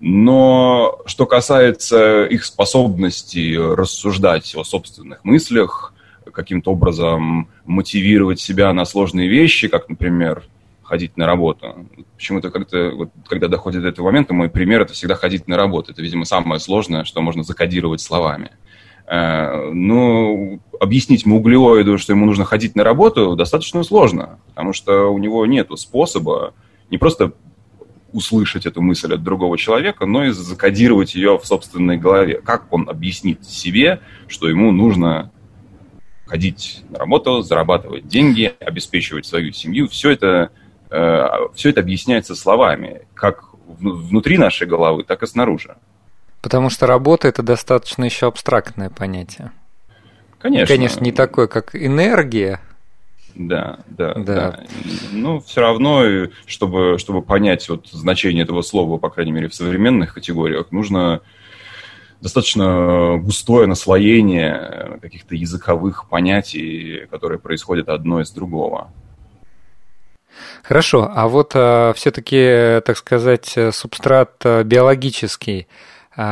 [0.00, 5.92] Но что касается их способности рассуждать о собственных мыслях,
[6.32, 10.44] каким-то образом мотивировать себя на сложные вещи, как, например,
[10.90, 11.86] ходить на работу.
[12.16, 15.92] Почему-то как-то, вот, когда доходит до этого момента, мой пример– это всегда ходить на работу.
[15.92, 18.50] Это, видимо, самое сложное, что можно закодировать словами.
[19.06, 25.18] Э, ну, объяснить углеоиду, что ему нужно ходить на работу, достаточно сложно, потому что у
[25.18, 26.54] него нет способа
[26.90, 27.34] не просто
[28.12, 32.40] услышать эту мысль от другого человека, но и закодировать ее в собственной голове.
[32.44, 35.30] Как он объяснит себе, что ему нужно
[36.26, 39.88] ходить на работу, зарабатывать деньги, обеспечивать свою семью.
[39.88, 40.50] Все это
[40.90, 43.44] все это объясняется словами, как
[43.78, 45.76] внутри нашей головы, так и снаружи.
[46.42, 49.52] Потому что работа это достаточно еще абстрактное понятие.
[50.38, 50.66] Конечно.
[50.66, 52.60] Конечно, не такое, как энергия.
[53.34, 54.22] Да, да, да.
[54.22, 54.60] да.
[55.12, 59.54] Но ну, все равно, чтобы, чтобы понять вот значение этого слова, по крайней мере, в
[59.54, 61.20] современных категориях, нужно
[62.20, 68.90] достаточно густое наслоение каких-то языковых понятий, которые происходят одно из другого.
[70.62, 75.66] Хорошо, а вот а, все-таки, так сказать, субстрат а, биологический,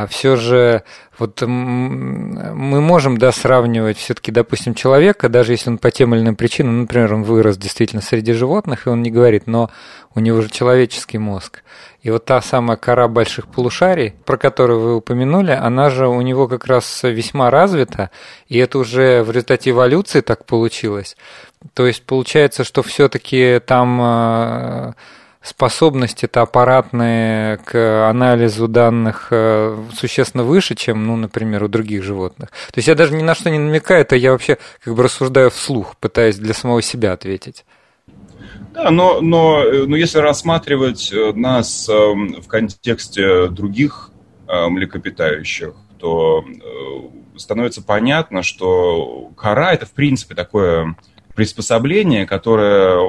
[0.09, 0.83] все же
[1.17, 6.35] вот мы можем, да, сравнивать все-таки, допустим, человека, даже если он по тем или иным
[6.35, 9.69] причинам, например, он вырос действительно среди животных, и он не говорит, но
[10.15, 11.63] у него же человеческий мозг.
[12.01, 16.47] И вот та самая кора больших полушарий, про которую вы упомянули, она же у него
[16.47, 18.09] как раз весьма развита,
[18.47, 21.17] и это уже в результате эволюции так получилось.
[21.73, 24.93] То есть получается, что все-таки там а,
[25.41, 32.49] способности-то аппаратные к анализу данных э, существенно выше, чем, ну, например, у других животных.
[32.49, 35.49] То есть я даже ни на что не намекаю, это я вообще как бы рассуждаю
[35.49, 37.65] вслух, пытаясь для самого себя ответить.
[38.73, 44.11] Да, но, но, но если рассматривать э, нас эм, в контексте других
[44.47, 46.43] э, млекопитающих, то
[47.35, 50.95] становится понятно, что кора– это, в принципе, такое
[51.35, 52.99] приспособление, которое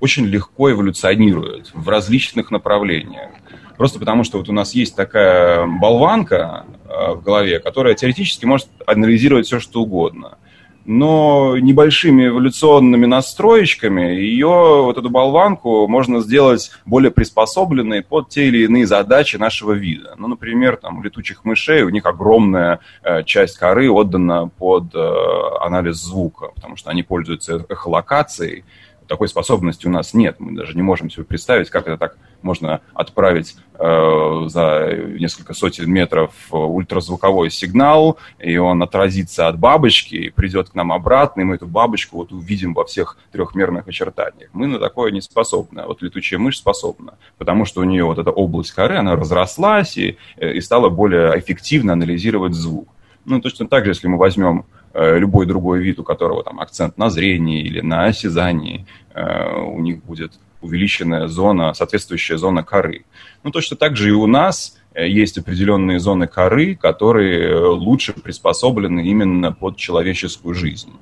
[0.00, 3.30] очень легко эволюционирует в различных направлениях.
[3.76, 8.68] Просто потому, что вот у нас есть такая болванка э, в голове, которая теоретически может
[8.86, 10.38] анализировать все, что угодно.
[10.86, 18.64] Но небольшими эволюционными настроечками ее, вот эту болванку, можно сделать более приспособленной под те или
[18.64, 20.14] иные задачи нашего вида.
[20.16, 25.12] Ну, например, там, летучих мышей у них огромная э, часть коры отдана под э,
[25.60, 28.64] анализ звука, потому что они пользуются эхолокацией,
[29.06, 30.36] такой способности у нас нет.
[30.38, 35.90] Мы даже не можем себе представить, как это так можно отправить э, за несколько сотен
[35.90, 41.56] метров ультразвуковой сигнал, и он отразится от бабочки и придет к нам обратно, и мы
[41.56, 44.50] эту бабочку вот увидим во всех трехмерных очертаниях.
[44.52, 48.18] Мы на такое не способны, а вот летучая мышь способна, потому что у нее вот
[48.18, 52.88] эта область коры, она разрослась и, э, и стала более эффективно анализировать звук.
[53.26, 54.64] Ну, точно так же, если мы возьмем
[54.98, 59.78] Э, любой другой вид, у которого там акцент на зрении или на осязании, э, у
[59.82, 63.04] них будет увеличенная зона, соответствующая зона коры.
[63.44, 69.06] Ну, точно так же и у нас э, есть определенные зоны коры, которые лучше приспособлены
[69.06, 70.92] именно под человеческую жизнь.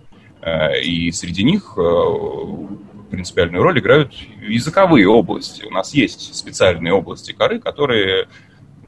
[0.85, 1.79] И среди них
[3.11, 4.13] принципиальную роль играют
[4.47, 5.65] языковые области.
[5.65, 8.27] У нас есть специальные области коры, которые,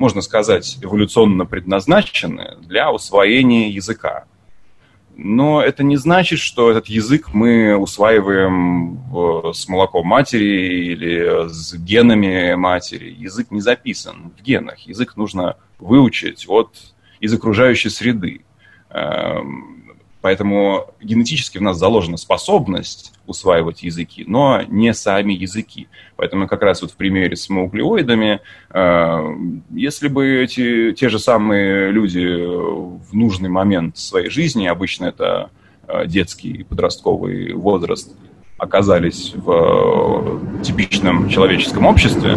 [0.00, 4.24] можно сказать, эволюционно предназначены для усвоения языка
[5.16, 9.00] но это не значит, что этот язык мы усваиваем
[9.54, 13.16] с молоком матери или с генами матери.
[13.18, 14.80] Язык не записан в генах.
[14.80, 16.76] Язык нужно выучить от,
[17.18, 18.42] из окружающей среды.
[20.26, 25.86] Поэтому генетически в нас заложена способность усваивать языки, но не сами языки.
[26.16, 29.36] Поэтому как раз вот в примере с мауглеоидами, э,
[29.70, 35.50] если бы эти, те же самые люди в нужный момент своей жизни, обычно это
[35.86, 38.12] э, детский подростковый возраст,
[38.58, 42.36] оказались в э, типичном человеческом обществе,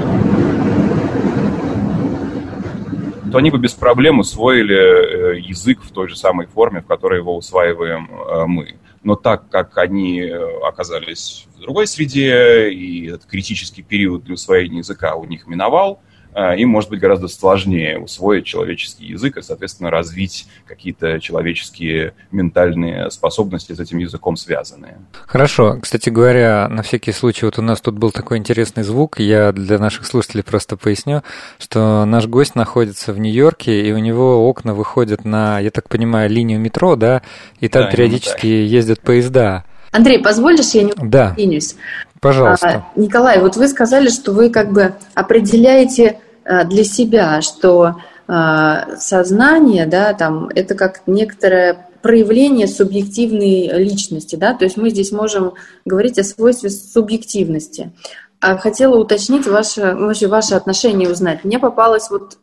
[3.30, 7.19] то они бы без проблем усвоили э, язык в той же самой форме, в которой
[7.19, 8.75] его усваиваем э, мы.
[9.03, 14.80] Но так как они э, оказались в другой среде, и этот критический период для усвоения
[14.80, 16.01] языка у них миновал,
[16.36, 23.73] им может быть гораздо сложнее усвоить человеческий язык и, соответственно, развить какие-то человеческие ментальные способности
[23.73, 24.97] с этим языком связанные.
[25.25, 25.80] Хорошо.
[25.82, 29.19] Кстати говоря, на всякий случай, вот у нас тут был такой интересный звук.
[29.19, 31.23] Я для наших слушателей просто поясню,
[31.57, 36.30] что наш гость находится в Нью-Йорке, и у него окна выходят на, я так понимаю,
[36.30, 37.21] линию метро, да,
[37.59, 39.65] и там да, периодически ездят поезда.
[39.91, 41.34] Андрей, позволишь, я не да.
[42.22, 42.86] Пожалуйста.
[42.95, 47.95] А, Николай, вот вы сказали, что вы как бы определяете а, для себя, что
[48.28, 55.11] а, сознание, да, там, это как некоторое проявление субъективной личности, да, то есть мы здесь
[55.11, 55.53] можем
[55.86, 57.91] говорить о свойстве субъективности.
[58.41, 61.43] А хотела уточнить ваше, вообще ваше отношение узнать.
[61.43, 62.38] Мне попалось вот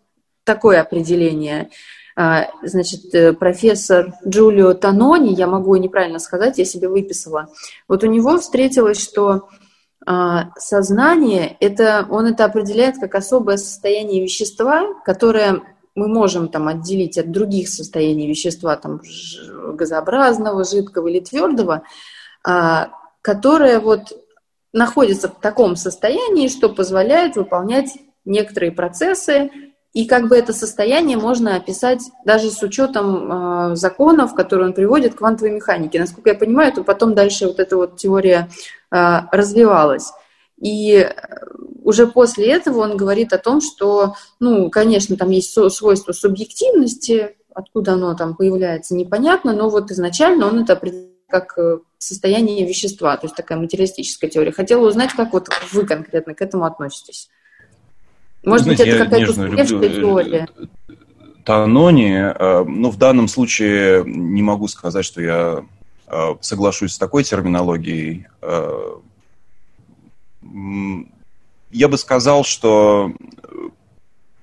[0.44, 1.70] такое определение.
[2.14, 7.48] Значит, э, профессор Джулио Танони, я могу неправильно сказать, я себе выписала.
[7.88, 9.48] Вот у него встретилось, что
[10.56, 15.62] сознание, это, он это определяет как особое состояние вещества, которое
[15.96, 19.00] мы можем там отделить от других состояний вещества, там
[19.72, 21.82] газообразного, жидкого или твердого,
[22.44, 22.90] а,
[23.22, 24.12] которое вот
[24.72, 27.96] находится в таком состоянии, что позволяет выполнять
[28.26, 29.50] некоторые процессы,
[29.94, 35.14] и как бы это состояние можно описать даже с учетом э, законов, которые он приводит
[35.14, 35.98] к квантовой механике.
[35.98, 38.50] Насколько я понимаю, то потом дальше вот эта вот теория
[39.32, 40.12] развивалась.
[40.60, 41.12] И э,
[41.82, 47.92] уже после этого он говорит о том, что, ну, конечно, там есть свойство субъективности, откуда
[47.92, 53.26] оно там появляется, непонятно, но вот изначально он это определяет как э, состояние вещества, то
[53.26, 54.52] есть такая материалистическая теория.
[54.52, 57.28] Хотела узнать, как вот вы конкретно к этому относитесь.
[58.44, 60.48] Может Знаете, быть, это какая-то успешная теория?
[61.44, 62.32] Танони,
[62.68, 65.64] ну, в данном случае не могу сказать, что я
[66.40, 68.26] соглашусь с такой терминологией.
[71.70, 73.12] Я бы сказал, что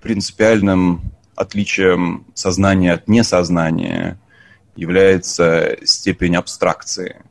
[0.01, 1.01] принципиальным
[1.35, 4.19] отличием сознания от несознания
[4.75, 7.21] является степень абстракции.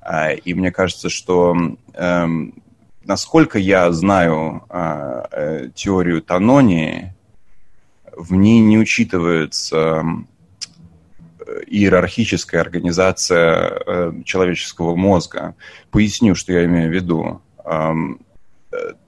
[0.00, 1.54] А, и мне кажется, что
[1.94, 2.62] эм,
[3.04, 7.14] насколько я знаю э, теорию Танонии,
[8.16, 10.02] в ней не учитывается э,
[11.66, 15.54] иерархическая организация э, человеческого мозга.
[15.90, 17.42] Поясню, что я имею в виду.
[17.64, 18.20] Эм,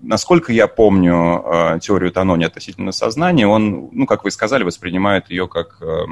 [0.01, 5.49] насколько я помню э, теорию Танони относительно сознания, он, ну, как вы сказали, воспринимает ее
[5.49, 6.07] как э,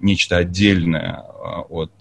[0.00, 1.92] нечто отдельное э, от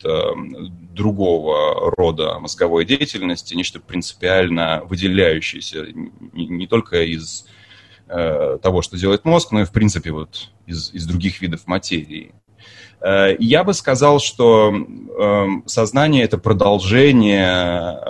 [0.94, 5.88] другого рода мозговой деятельности, нечто принципиально выделяющееся
[6.34, 7.46] не только из
[8.08, 12.36] того, что делает мозг, но и, в принципе, вот из, из других видов материи.
[13.40, 14.74] Я бы сказал, что
[15.68, 18.02] сознание– это продолжение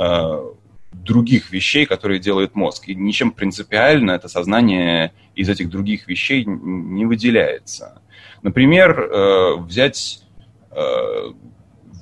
[1.05, 2.89] других вещей, которые делает мозг.
[2.89, 8.01] И ничем принципиально это сознание из этих других вещей не выделяется.
[8.41, 10.23] Например, э, взять
[10.71, 11.31] э,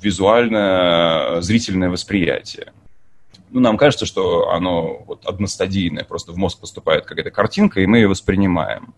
[0.02, 2.74] визуальное зрительное восприятие.
[3.52, 8.00] Ну, нам кажется, что оно вот одностадийное, просто в мозг поступает какая-то картинка, и мы
[8.00, 8.94] ее воспринимаем.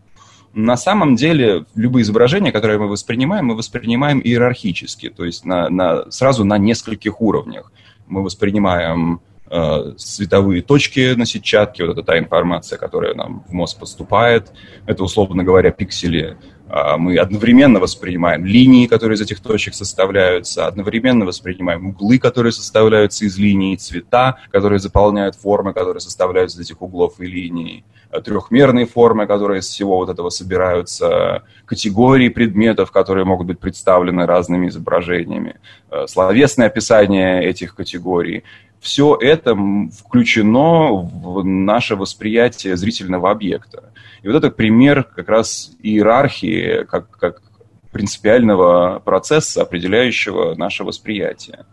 [0.55, 6.09] На самом деле, любые изображения, которые мы воспринимаем, мы воспринимаем иерархически, то есть на, на,
[6.09, 7.71] сразу на нескольких уровнях.
[8.07, 13.79] Мы воспринимаем Э, световые точки на сетчатке, вот это та информация, которая нам в мозг
[13.79, 14.51] поступает,
[14.87, 16.35] это, условно говоря, пиксели.
[16.67, 23.25] А, мы одновременно воспринимаем линии, которые из этих точек составляются, одновременно воспринимаем углы, которые составляются
[23.25, 28.87] из линий, цвета, которые заполняют формы, которые составляются из этих углов и линий, э, трехмерные
[28.87, 35.57] формы, которые из всего вот этого собираются, категории предметов, которые могут быть представлены разными изображениями,
[35.91, 38.43] э, словесное описание этих категорий
[38.85, 43.85] все это включено в наше восприятие зрительного объекта.
[44.25, 47.43] И вот это пример как раз иерархии, как, как
[47.91, 51.67] принципиального процесса, определяющего наше восприятие.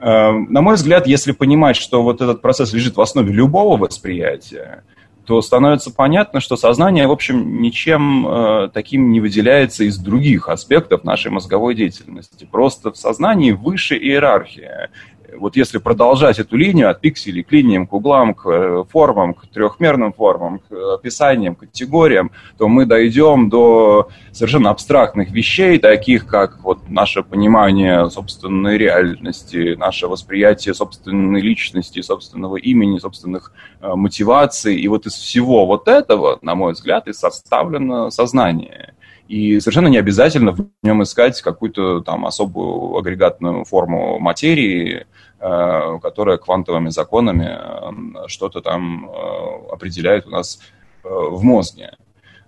[0.00, 4.82] Эм, на мой взгляд, если понимать, что вот этот процесс лежит в основе любого восприятия,
[5.24, 11.04] то становится понятно, что сознание, в общем, ничем э, таким не выделяется из других аспектов
[11.04, 12.48] нашей мозговой деятельности.
[12.50, 14.90] Просто в сознании выше иерархия
[15.38, 19.46] вот если продолжать эту линию от пикселей к линиям, к углам, к э, формам, к
[19.46, 26.88] трехмерным формам, к описаниям, категориям, то мы дойдем до совершенно абстрактных вещей, таких как вот
[26.88, 34.76] наше понимание собственной реальности, наше восприятие собственной личности, собственного имени, собственных э, мотиваций.
[34.76, 38.94] И вот из всего вот этого, на мой взгляд, и составлено сознание.
[39.28, 45.06] И совершенно не обязательно в нем искать какую-то там особую агрегатную форму материи,
[45.40, 50.60] э, которая квантовыми законами э, что-то там э, определяет у нас
[51.02, 51.96] в мозге.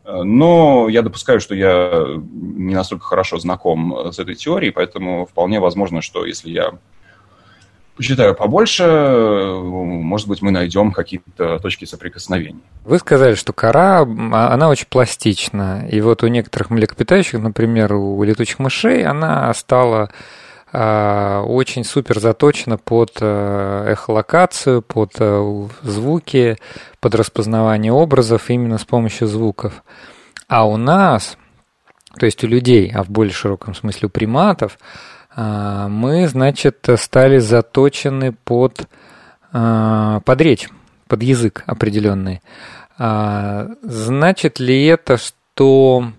[0.05, 6.01] Но я допускаю, что я не настолько хорошо знаком с этой теорией, поэтому вполне возможно,
[6.01, 6.79] что если я
[7.97, 12.61] почитаю побольше, может быть, мы найдем какие-то точки соприкосновения.
[12.85, 15.89] Вы сказали, что кора, а, она очень пластична.
[15.91, 20.11] И вот у некоторых млекопитающих, например, у летучих мышей, она стала
[20.73, 25.15] а, очень супер заточена под а, эхолокацию, под
[25.83, 26.59] звуки,
[27.01, 29.83] под распознавание образов именно с помощью звуков.
[30.49, 31.39] А у нас,
[32.19, 34.79] то есть у людей, а в более широком смысле у приматов,
[35.37, 38.89] мы, значит, стали заточены под,
[39.53, 40.69] а, под речь,
[41.09, 42.41] под язык определенный.
[42.99, 46.13] А, значит ли это, что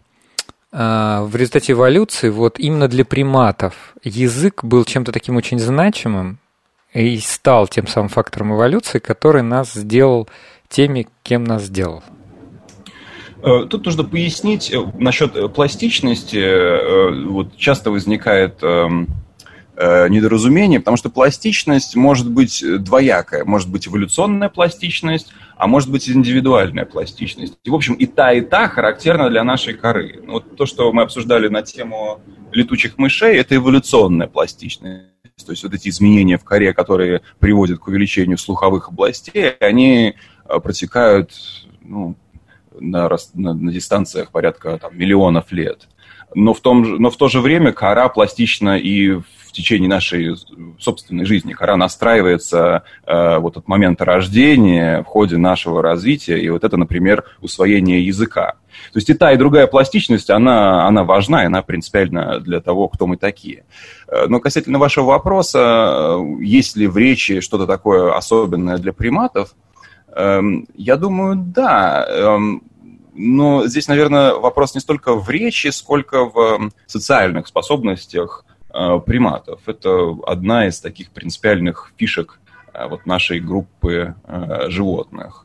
[0.70, 6.38] в результате эволюции вот именно для приматов язык был чем-то таким очень значимым
[6.94, 10.28] и стал тем самым фактором эволюции, который нас сделал
[10.70, 12.04] теми, кем нас сделал?
[13.44, 17.26] Э, тут нужно пояснить э, насчет э, пластичности.
[17.28, 19.08] Вот часто возникает эм,
[19.76, 23.46] недоразумение, потому что пластичность может быть двоякая.
[23.46, 27.58] Может быть эволюционная пластичность, а может быть индивидуальная пластичность.
[27.64, 30.24] И, в общем, и та, и та характерна для нашей коры.
[30.28, 32.22] Вот то, что мы обсуждали на тему
[32.52, 35.06] летучих мышей, это эволюционная пластичность.
[35.46, 40.16] То есть вот эти изменения в коре, которые приводят к увеличению слуховых областей, они
[40.48, 41.32] протекают
[41.82, 42.16] ну,
[42.80, 45.88] на, на, на дистанциях порядка там, миллионов лет.
[46.36, 49.12] но в, том, но в то же время кора пластична и
[49.48, 50.36] в течение нашей
[50.80, 51.54] собственной жизни.
[51.54, 57.24] Кора настраивается э, вот от момента рождения, в ходе нашего развития, и вот это, например,
[57.42, 58.56] усвоение языка.
[58.94, 63.08] То есть и та, и другая пластичность, она, она важна, она принципиальна для того, кто
[63.08, 63.64] мы такие.
[64.08, 69.56] Э, но касательно вашего вопроса, э, есть ли в речи что-то такое особенное для приматов,
[70.16, 72.06] я думаю, да.
[72.10, 72.64] Эм,
[73.18, 79.62] но здесь, наверное, вопрос не столько в речи, сколько в социальных способностях э, приматов.
[79.66, 82.40] Это одна из таких принципиальных фишек
[82.74, 85.44] э, вот нашей группы э, животных.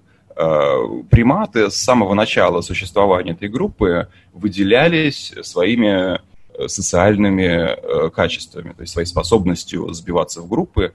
[1.11, 6.23] Приматы с самого начала существования этой группы выделялись своими
[6.69, 10.95] социальными качествами, то есть своей способностью сбиваться в группы,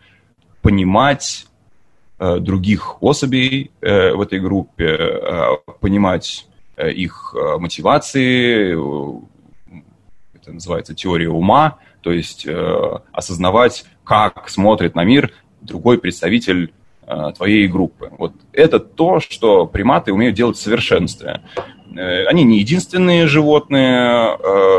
[0.64, 1.46] понимать
[2.20, 5.22] других особей в этой группе,
[5.80, 6.48] понимать
[6.78, 9.80] Э, их э, мотивации, э,
[10.36, 12.48] это называется теория ума, то есть
[13.12, 16.72] осознавать, как смотрит на мир другой представитель
[17.36, 18.12] твоей группы.
[18.18, 21.42] Вот это то, что приматы умеют делать в совершенстве.
[21.96, 24.38] Они не единственные животные,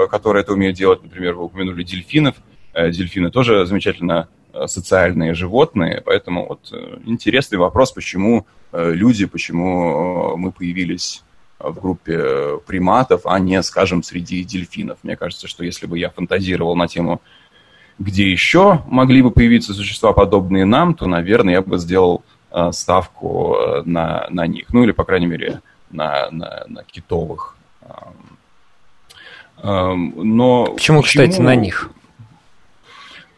[0.09, 1.03] которые это умеют делать.
[1.03, 2.37] Например, вы упомянули дельфинов.
[2.75, 4.29] Дельфины тоже замечательно
[4.67, 6.73] социальные животные, поэтому вот
[7.05, 11.23] интересный вопрос, почему люди, почему мы появились
[11.59, 14.99] в группе приматов, а не, скажем, среди дельфинов.
[15.03, 17.21] Мне кажется, что если бы я фантазировал на тему,
[17.99, 22.23] где еще могли бы появиться существа, подобные нам, то, наверное, я бы сделал
[22.53, 24.73] э, ставку э, на, на них.
[24.73, 27.57] Ну, или, по крайней мере, на, на, на китовых.
[29.61, 31.91] Но почему, почему, кстати, на них?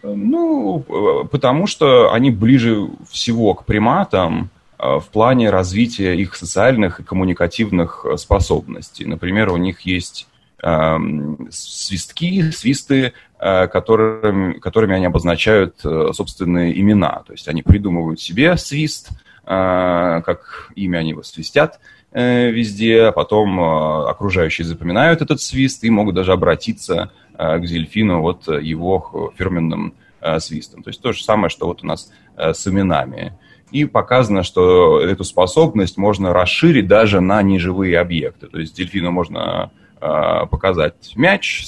[0.03, 7.01] Ну, э, потому что они ближе всего к приматам, Э, в плане развития их социальных
[7.01, 9.05] и коммуникативных э, способностей.
[9.05, 10.27] Например, у них есть
[10.63, 17.23] эм, свистки, свисты, которыми, которыми они обозначают собственные имена.
[17.27, 19.09] То есть они придумывают себе свист,
[19.47, 21.81] как имя они его свистят
[22.13, 29.33] везде, а потом окружающие запоминают этот свист и могут даже обратиться к дельфину вот его
[29.37, 29.95] фирменным
[30.39, 30.83] свистом.
[30.83, 33.33] То есть то же самое, что вот у нас с именами
[33.71, 38.49] и показано, что эту способность можно расширить даже на неживые объекты.
[38.49, 39.71] То есть дельфину можно
[40.01, 41.65] э, показать мяч,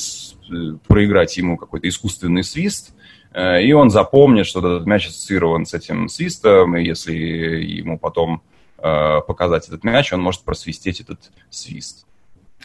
[0.87, 2.95] проиграть ему какой-то искусственный свист,
[3.33, 8.43] э, и он запомнит, что этот мяч ассоциирован с этим свистом, и если ему потом
[8.79, 12.07] э, показать этот мяч, он может просвистеть этот свист.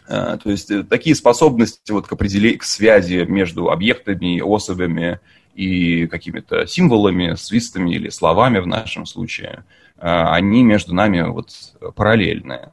[0.05, 5.19] То есть такие способности вот к определению, к связи между объектами, особями
[5.53, 9.65] и какими-то символами, свистами или словами в нашем случае,
[9.97, 11.51] а, они между нами вот
[11.95, 12.71] параллельные.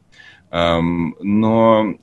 [0.50, 1.94] Но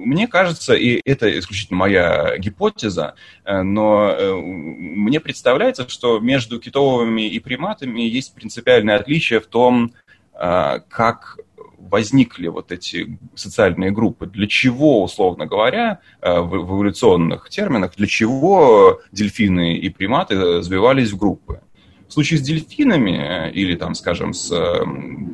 [0.00, 3.14] мне кажется, и это исключительно моя гипотеза,
[3.44, 9.92] э, но э, мне представляется, что между китовыми и приматами есть принципиальное отличие в том,
[10.32, 11.38] как
[11.80, 14.26] возникли вот эти социальные группы?
[14.26, 21.18] Для чего, условно говоря, э, в эволюционных терминах, для чего дельфины и приматы сбивались в
[21.18, 21.60] группы?
[22.08, 24.50] В случае с дельфинами э, или, там, скажем, с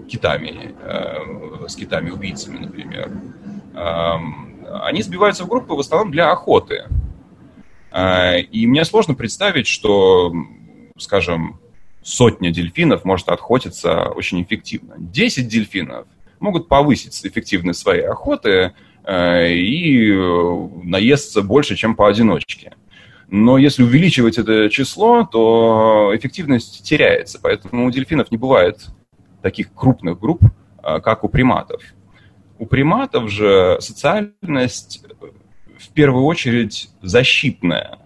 [0.09, 3.11] китами, э, с китами-убийцами, например,
[4.83, 6.87] они сбиваются в группы в основном для охоты.
[8.51, 10.33] И мне сложно представить, что,
[10.99, 11.61] скажем,
[12.03, 14.95] сотня дельфинов может охотиться очень эффективно.
[14.99, 16.07] Десять дельфинов
[16.41, 18.75] могут повысить эффективность своей охоты
[19.05, 22.75] э, и э, наесться больше, чем поодиночке.
[23.29, 27.41] Но если увеличивать это число, то эффективность теряется.
[27.43, 28.87] Поэтому у дельфинов не бывает
[29.43, 30.43] таких крупных групп,
[30.83, 31.83] э, как у приматов.
[32.59, 35.05] У приматов же социальность
[35.79, 37.99] в первую очередь защитная.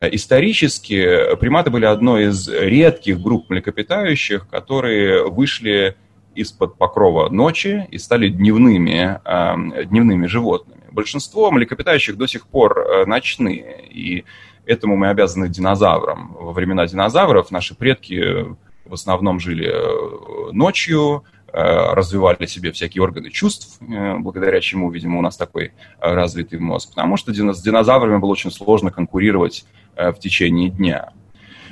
[0.00, 5.94] Исторически приматы были одной из редких групп млекопитающих, которые вышли
[6.38, 10.82] из-под покрова ночи и стали дневными, э, дневными животными.
[10.90, 14.24] Большинство млекопитающих до сих пор э, ночные, и
[14.64, 16.36] этому мы обязаны динозаврам.
[16.38, 18.46] Во времена динозавров наши предки
[18.84, 23.80] в основном жили э, ночью, развивали себе всякие органы чувств,
[24.18, 26.90] благодаря чему, видимо, у нас такой развитый мозг.
[26.90, 29.64] Потому что с динозаврами было очень сложно конкурировать
[29.96, 31.08] в течение дня.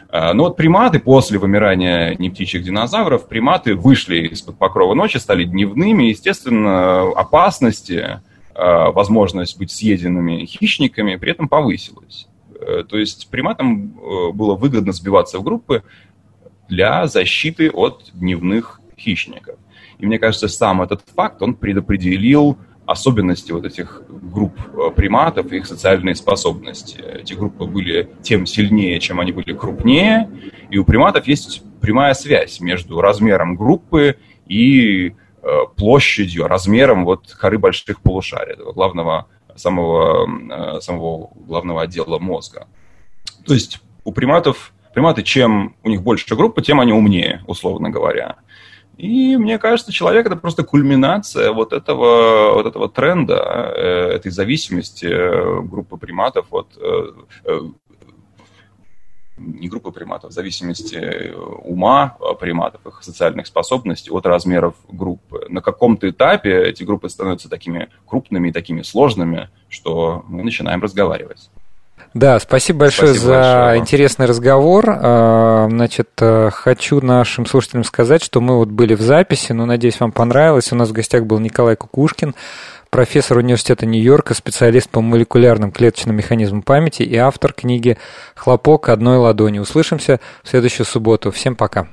[0.09, 5.45] А, Но ну вот приматы после вымирания нептичьих динозавров, приматы вышли из-под покрова ночи, стали
[5.45, 6.05] дневными.
[6.05, 8.21] Естественно, опасности,
[8.55, 12.29] а, возможность быть съеденными хищниками при этом повысилась.
[12.61, 15.83] Э, то есть приматам э, было выгодно сбиваться в группы
[16.69, 19.57] для защиты от дневных хищников.
[19.99, 25.57] И мне кажется, сам этот факт, он предопределил особенности вот этих групп э, приматов и
[25.57, 26.99] их социальные способности.
[26.99, 30.31] Эти группы были тем сильнее, чем они были крупнее,
[30.71, 34.17] и у приматов есть прямая связь между размером группы
[34.47, 39.27] и э, площадью, размером вот коры больших полушарий, этого главного,
[39.57, 40.29] самого,
[40.77, 42.69] э, самого главного отдела мозга.
[43.45, 48.37] То есть у приматов, приматы, чем у них больше группы, тем они умнее, условно говоря.
[48.97, 53.83] И мне кажется, человек это просто кульминация вот этого, вот этого тренда, э,
[54.15, 57.61] этой зависимости э, группы приматов от э,
[59.37, 61.31] не группы приматов, в зависимости
[61.63, 65.45] ума приматов, их социальных способностей от размеров группы.
[65.51, 71.51] На каком-то этапе эти группы становятся такими крупными и такими сложными, что мы начинаем разговаривать.
[72.15, 73.79] Да, спасибо большое спасибо за большое.
[73.79, 74.85] интересный разговор.
[74.89, 80.01] А, значит, э, хочу нашим слушателям сказать, что мы вот были в записи, но надеюсь,
[80.01, 80.73] вам понравилось.
[80.73, 82.35] У нас в гостях был Николай Кукушкин,
[82.89, 87.99] профессор университета Нью-Йорка, специалист по молекулярным клеточным механизмам памяти и автор книги
[88.35, 89.59] «Хлопок одной ладони».
[89.59, 91.31] Услышимся в следующую субботу.
[91.31, 91.87] Всем пока.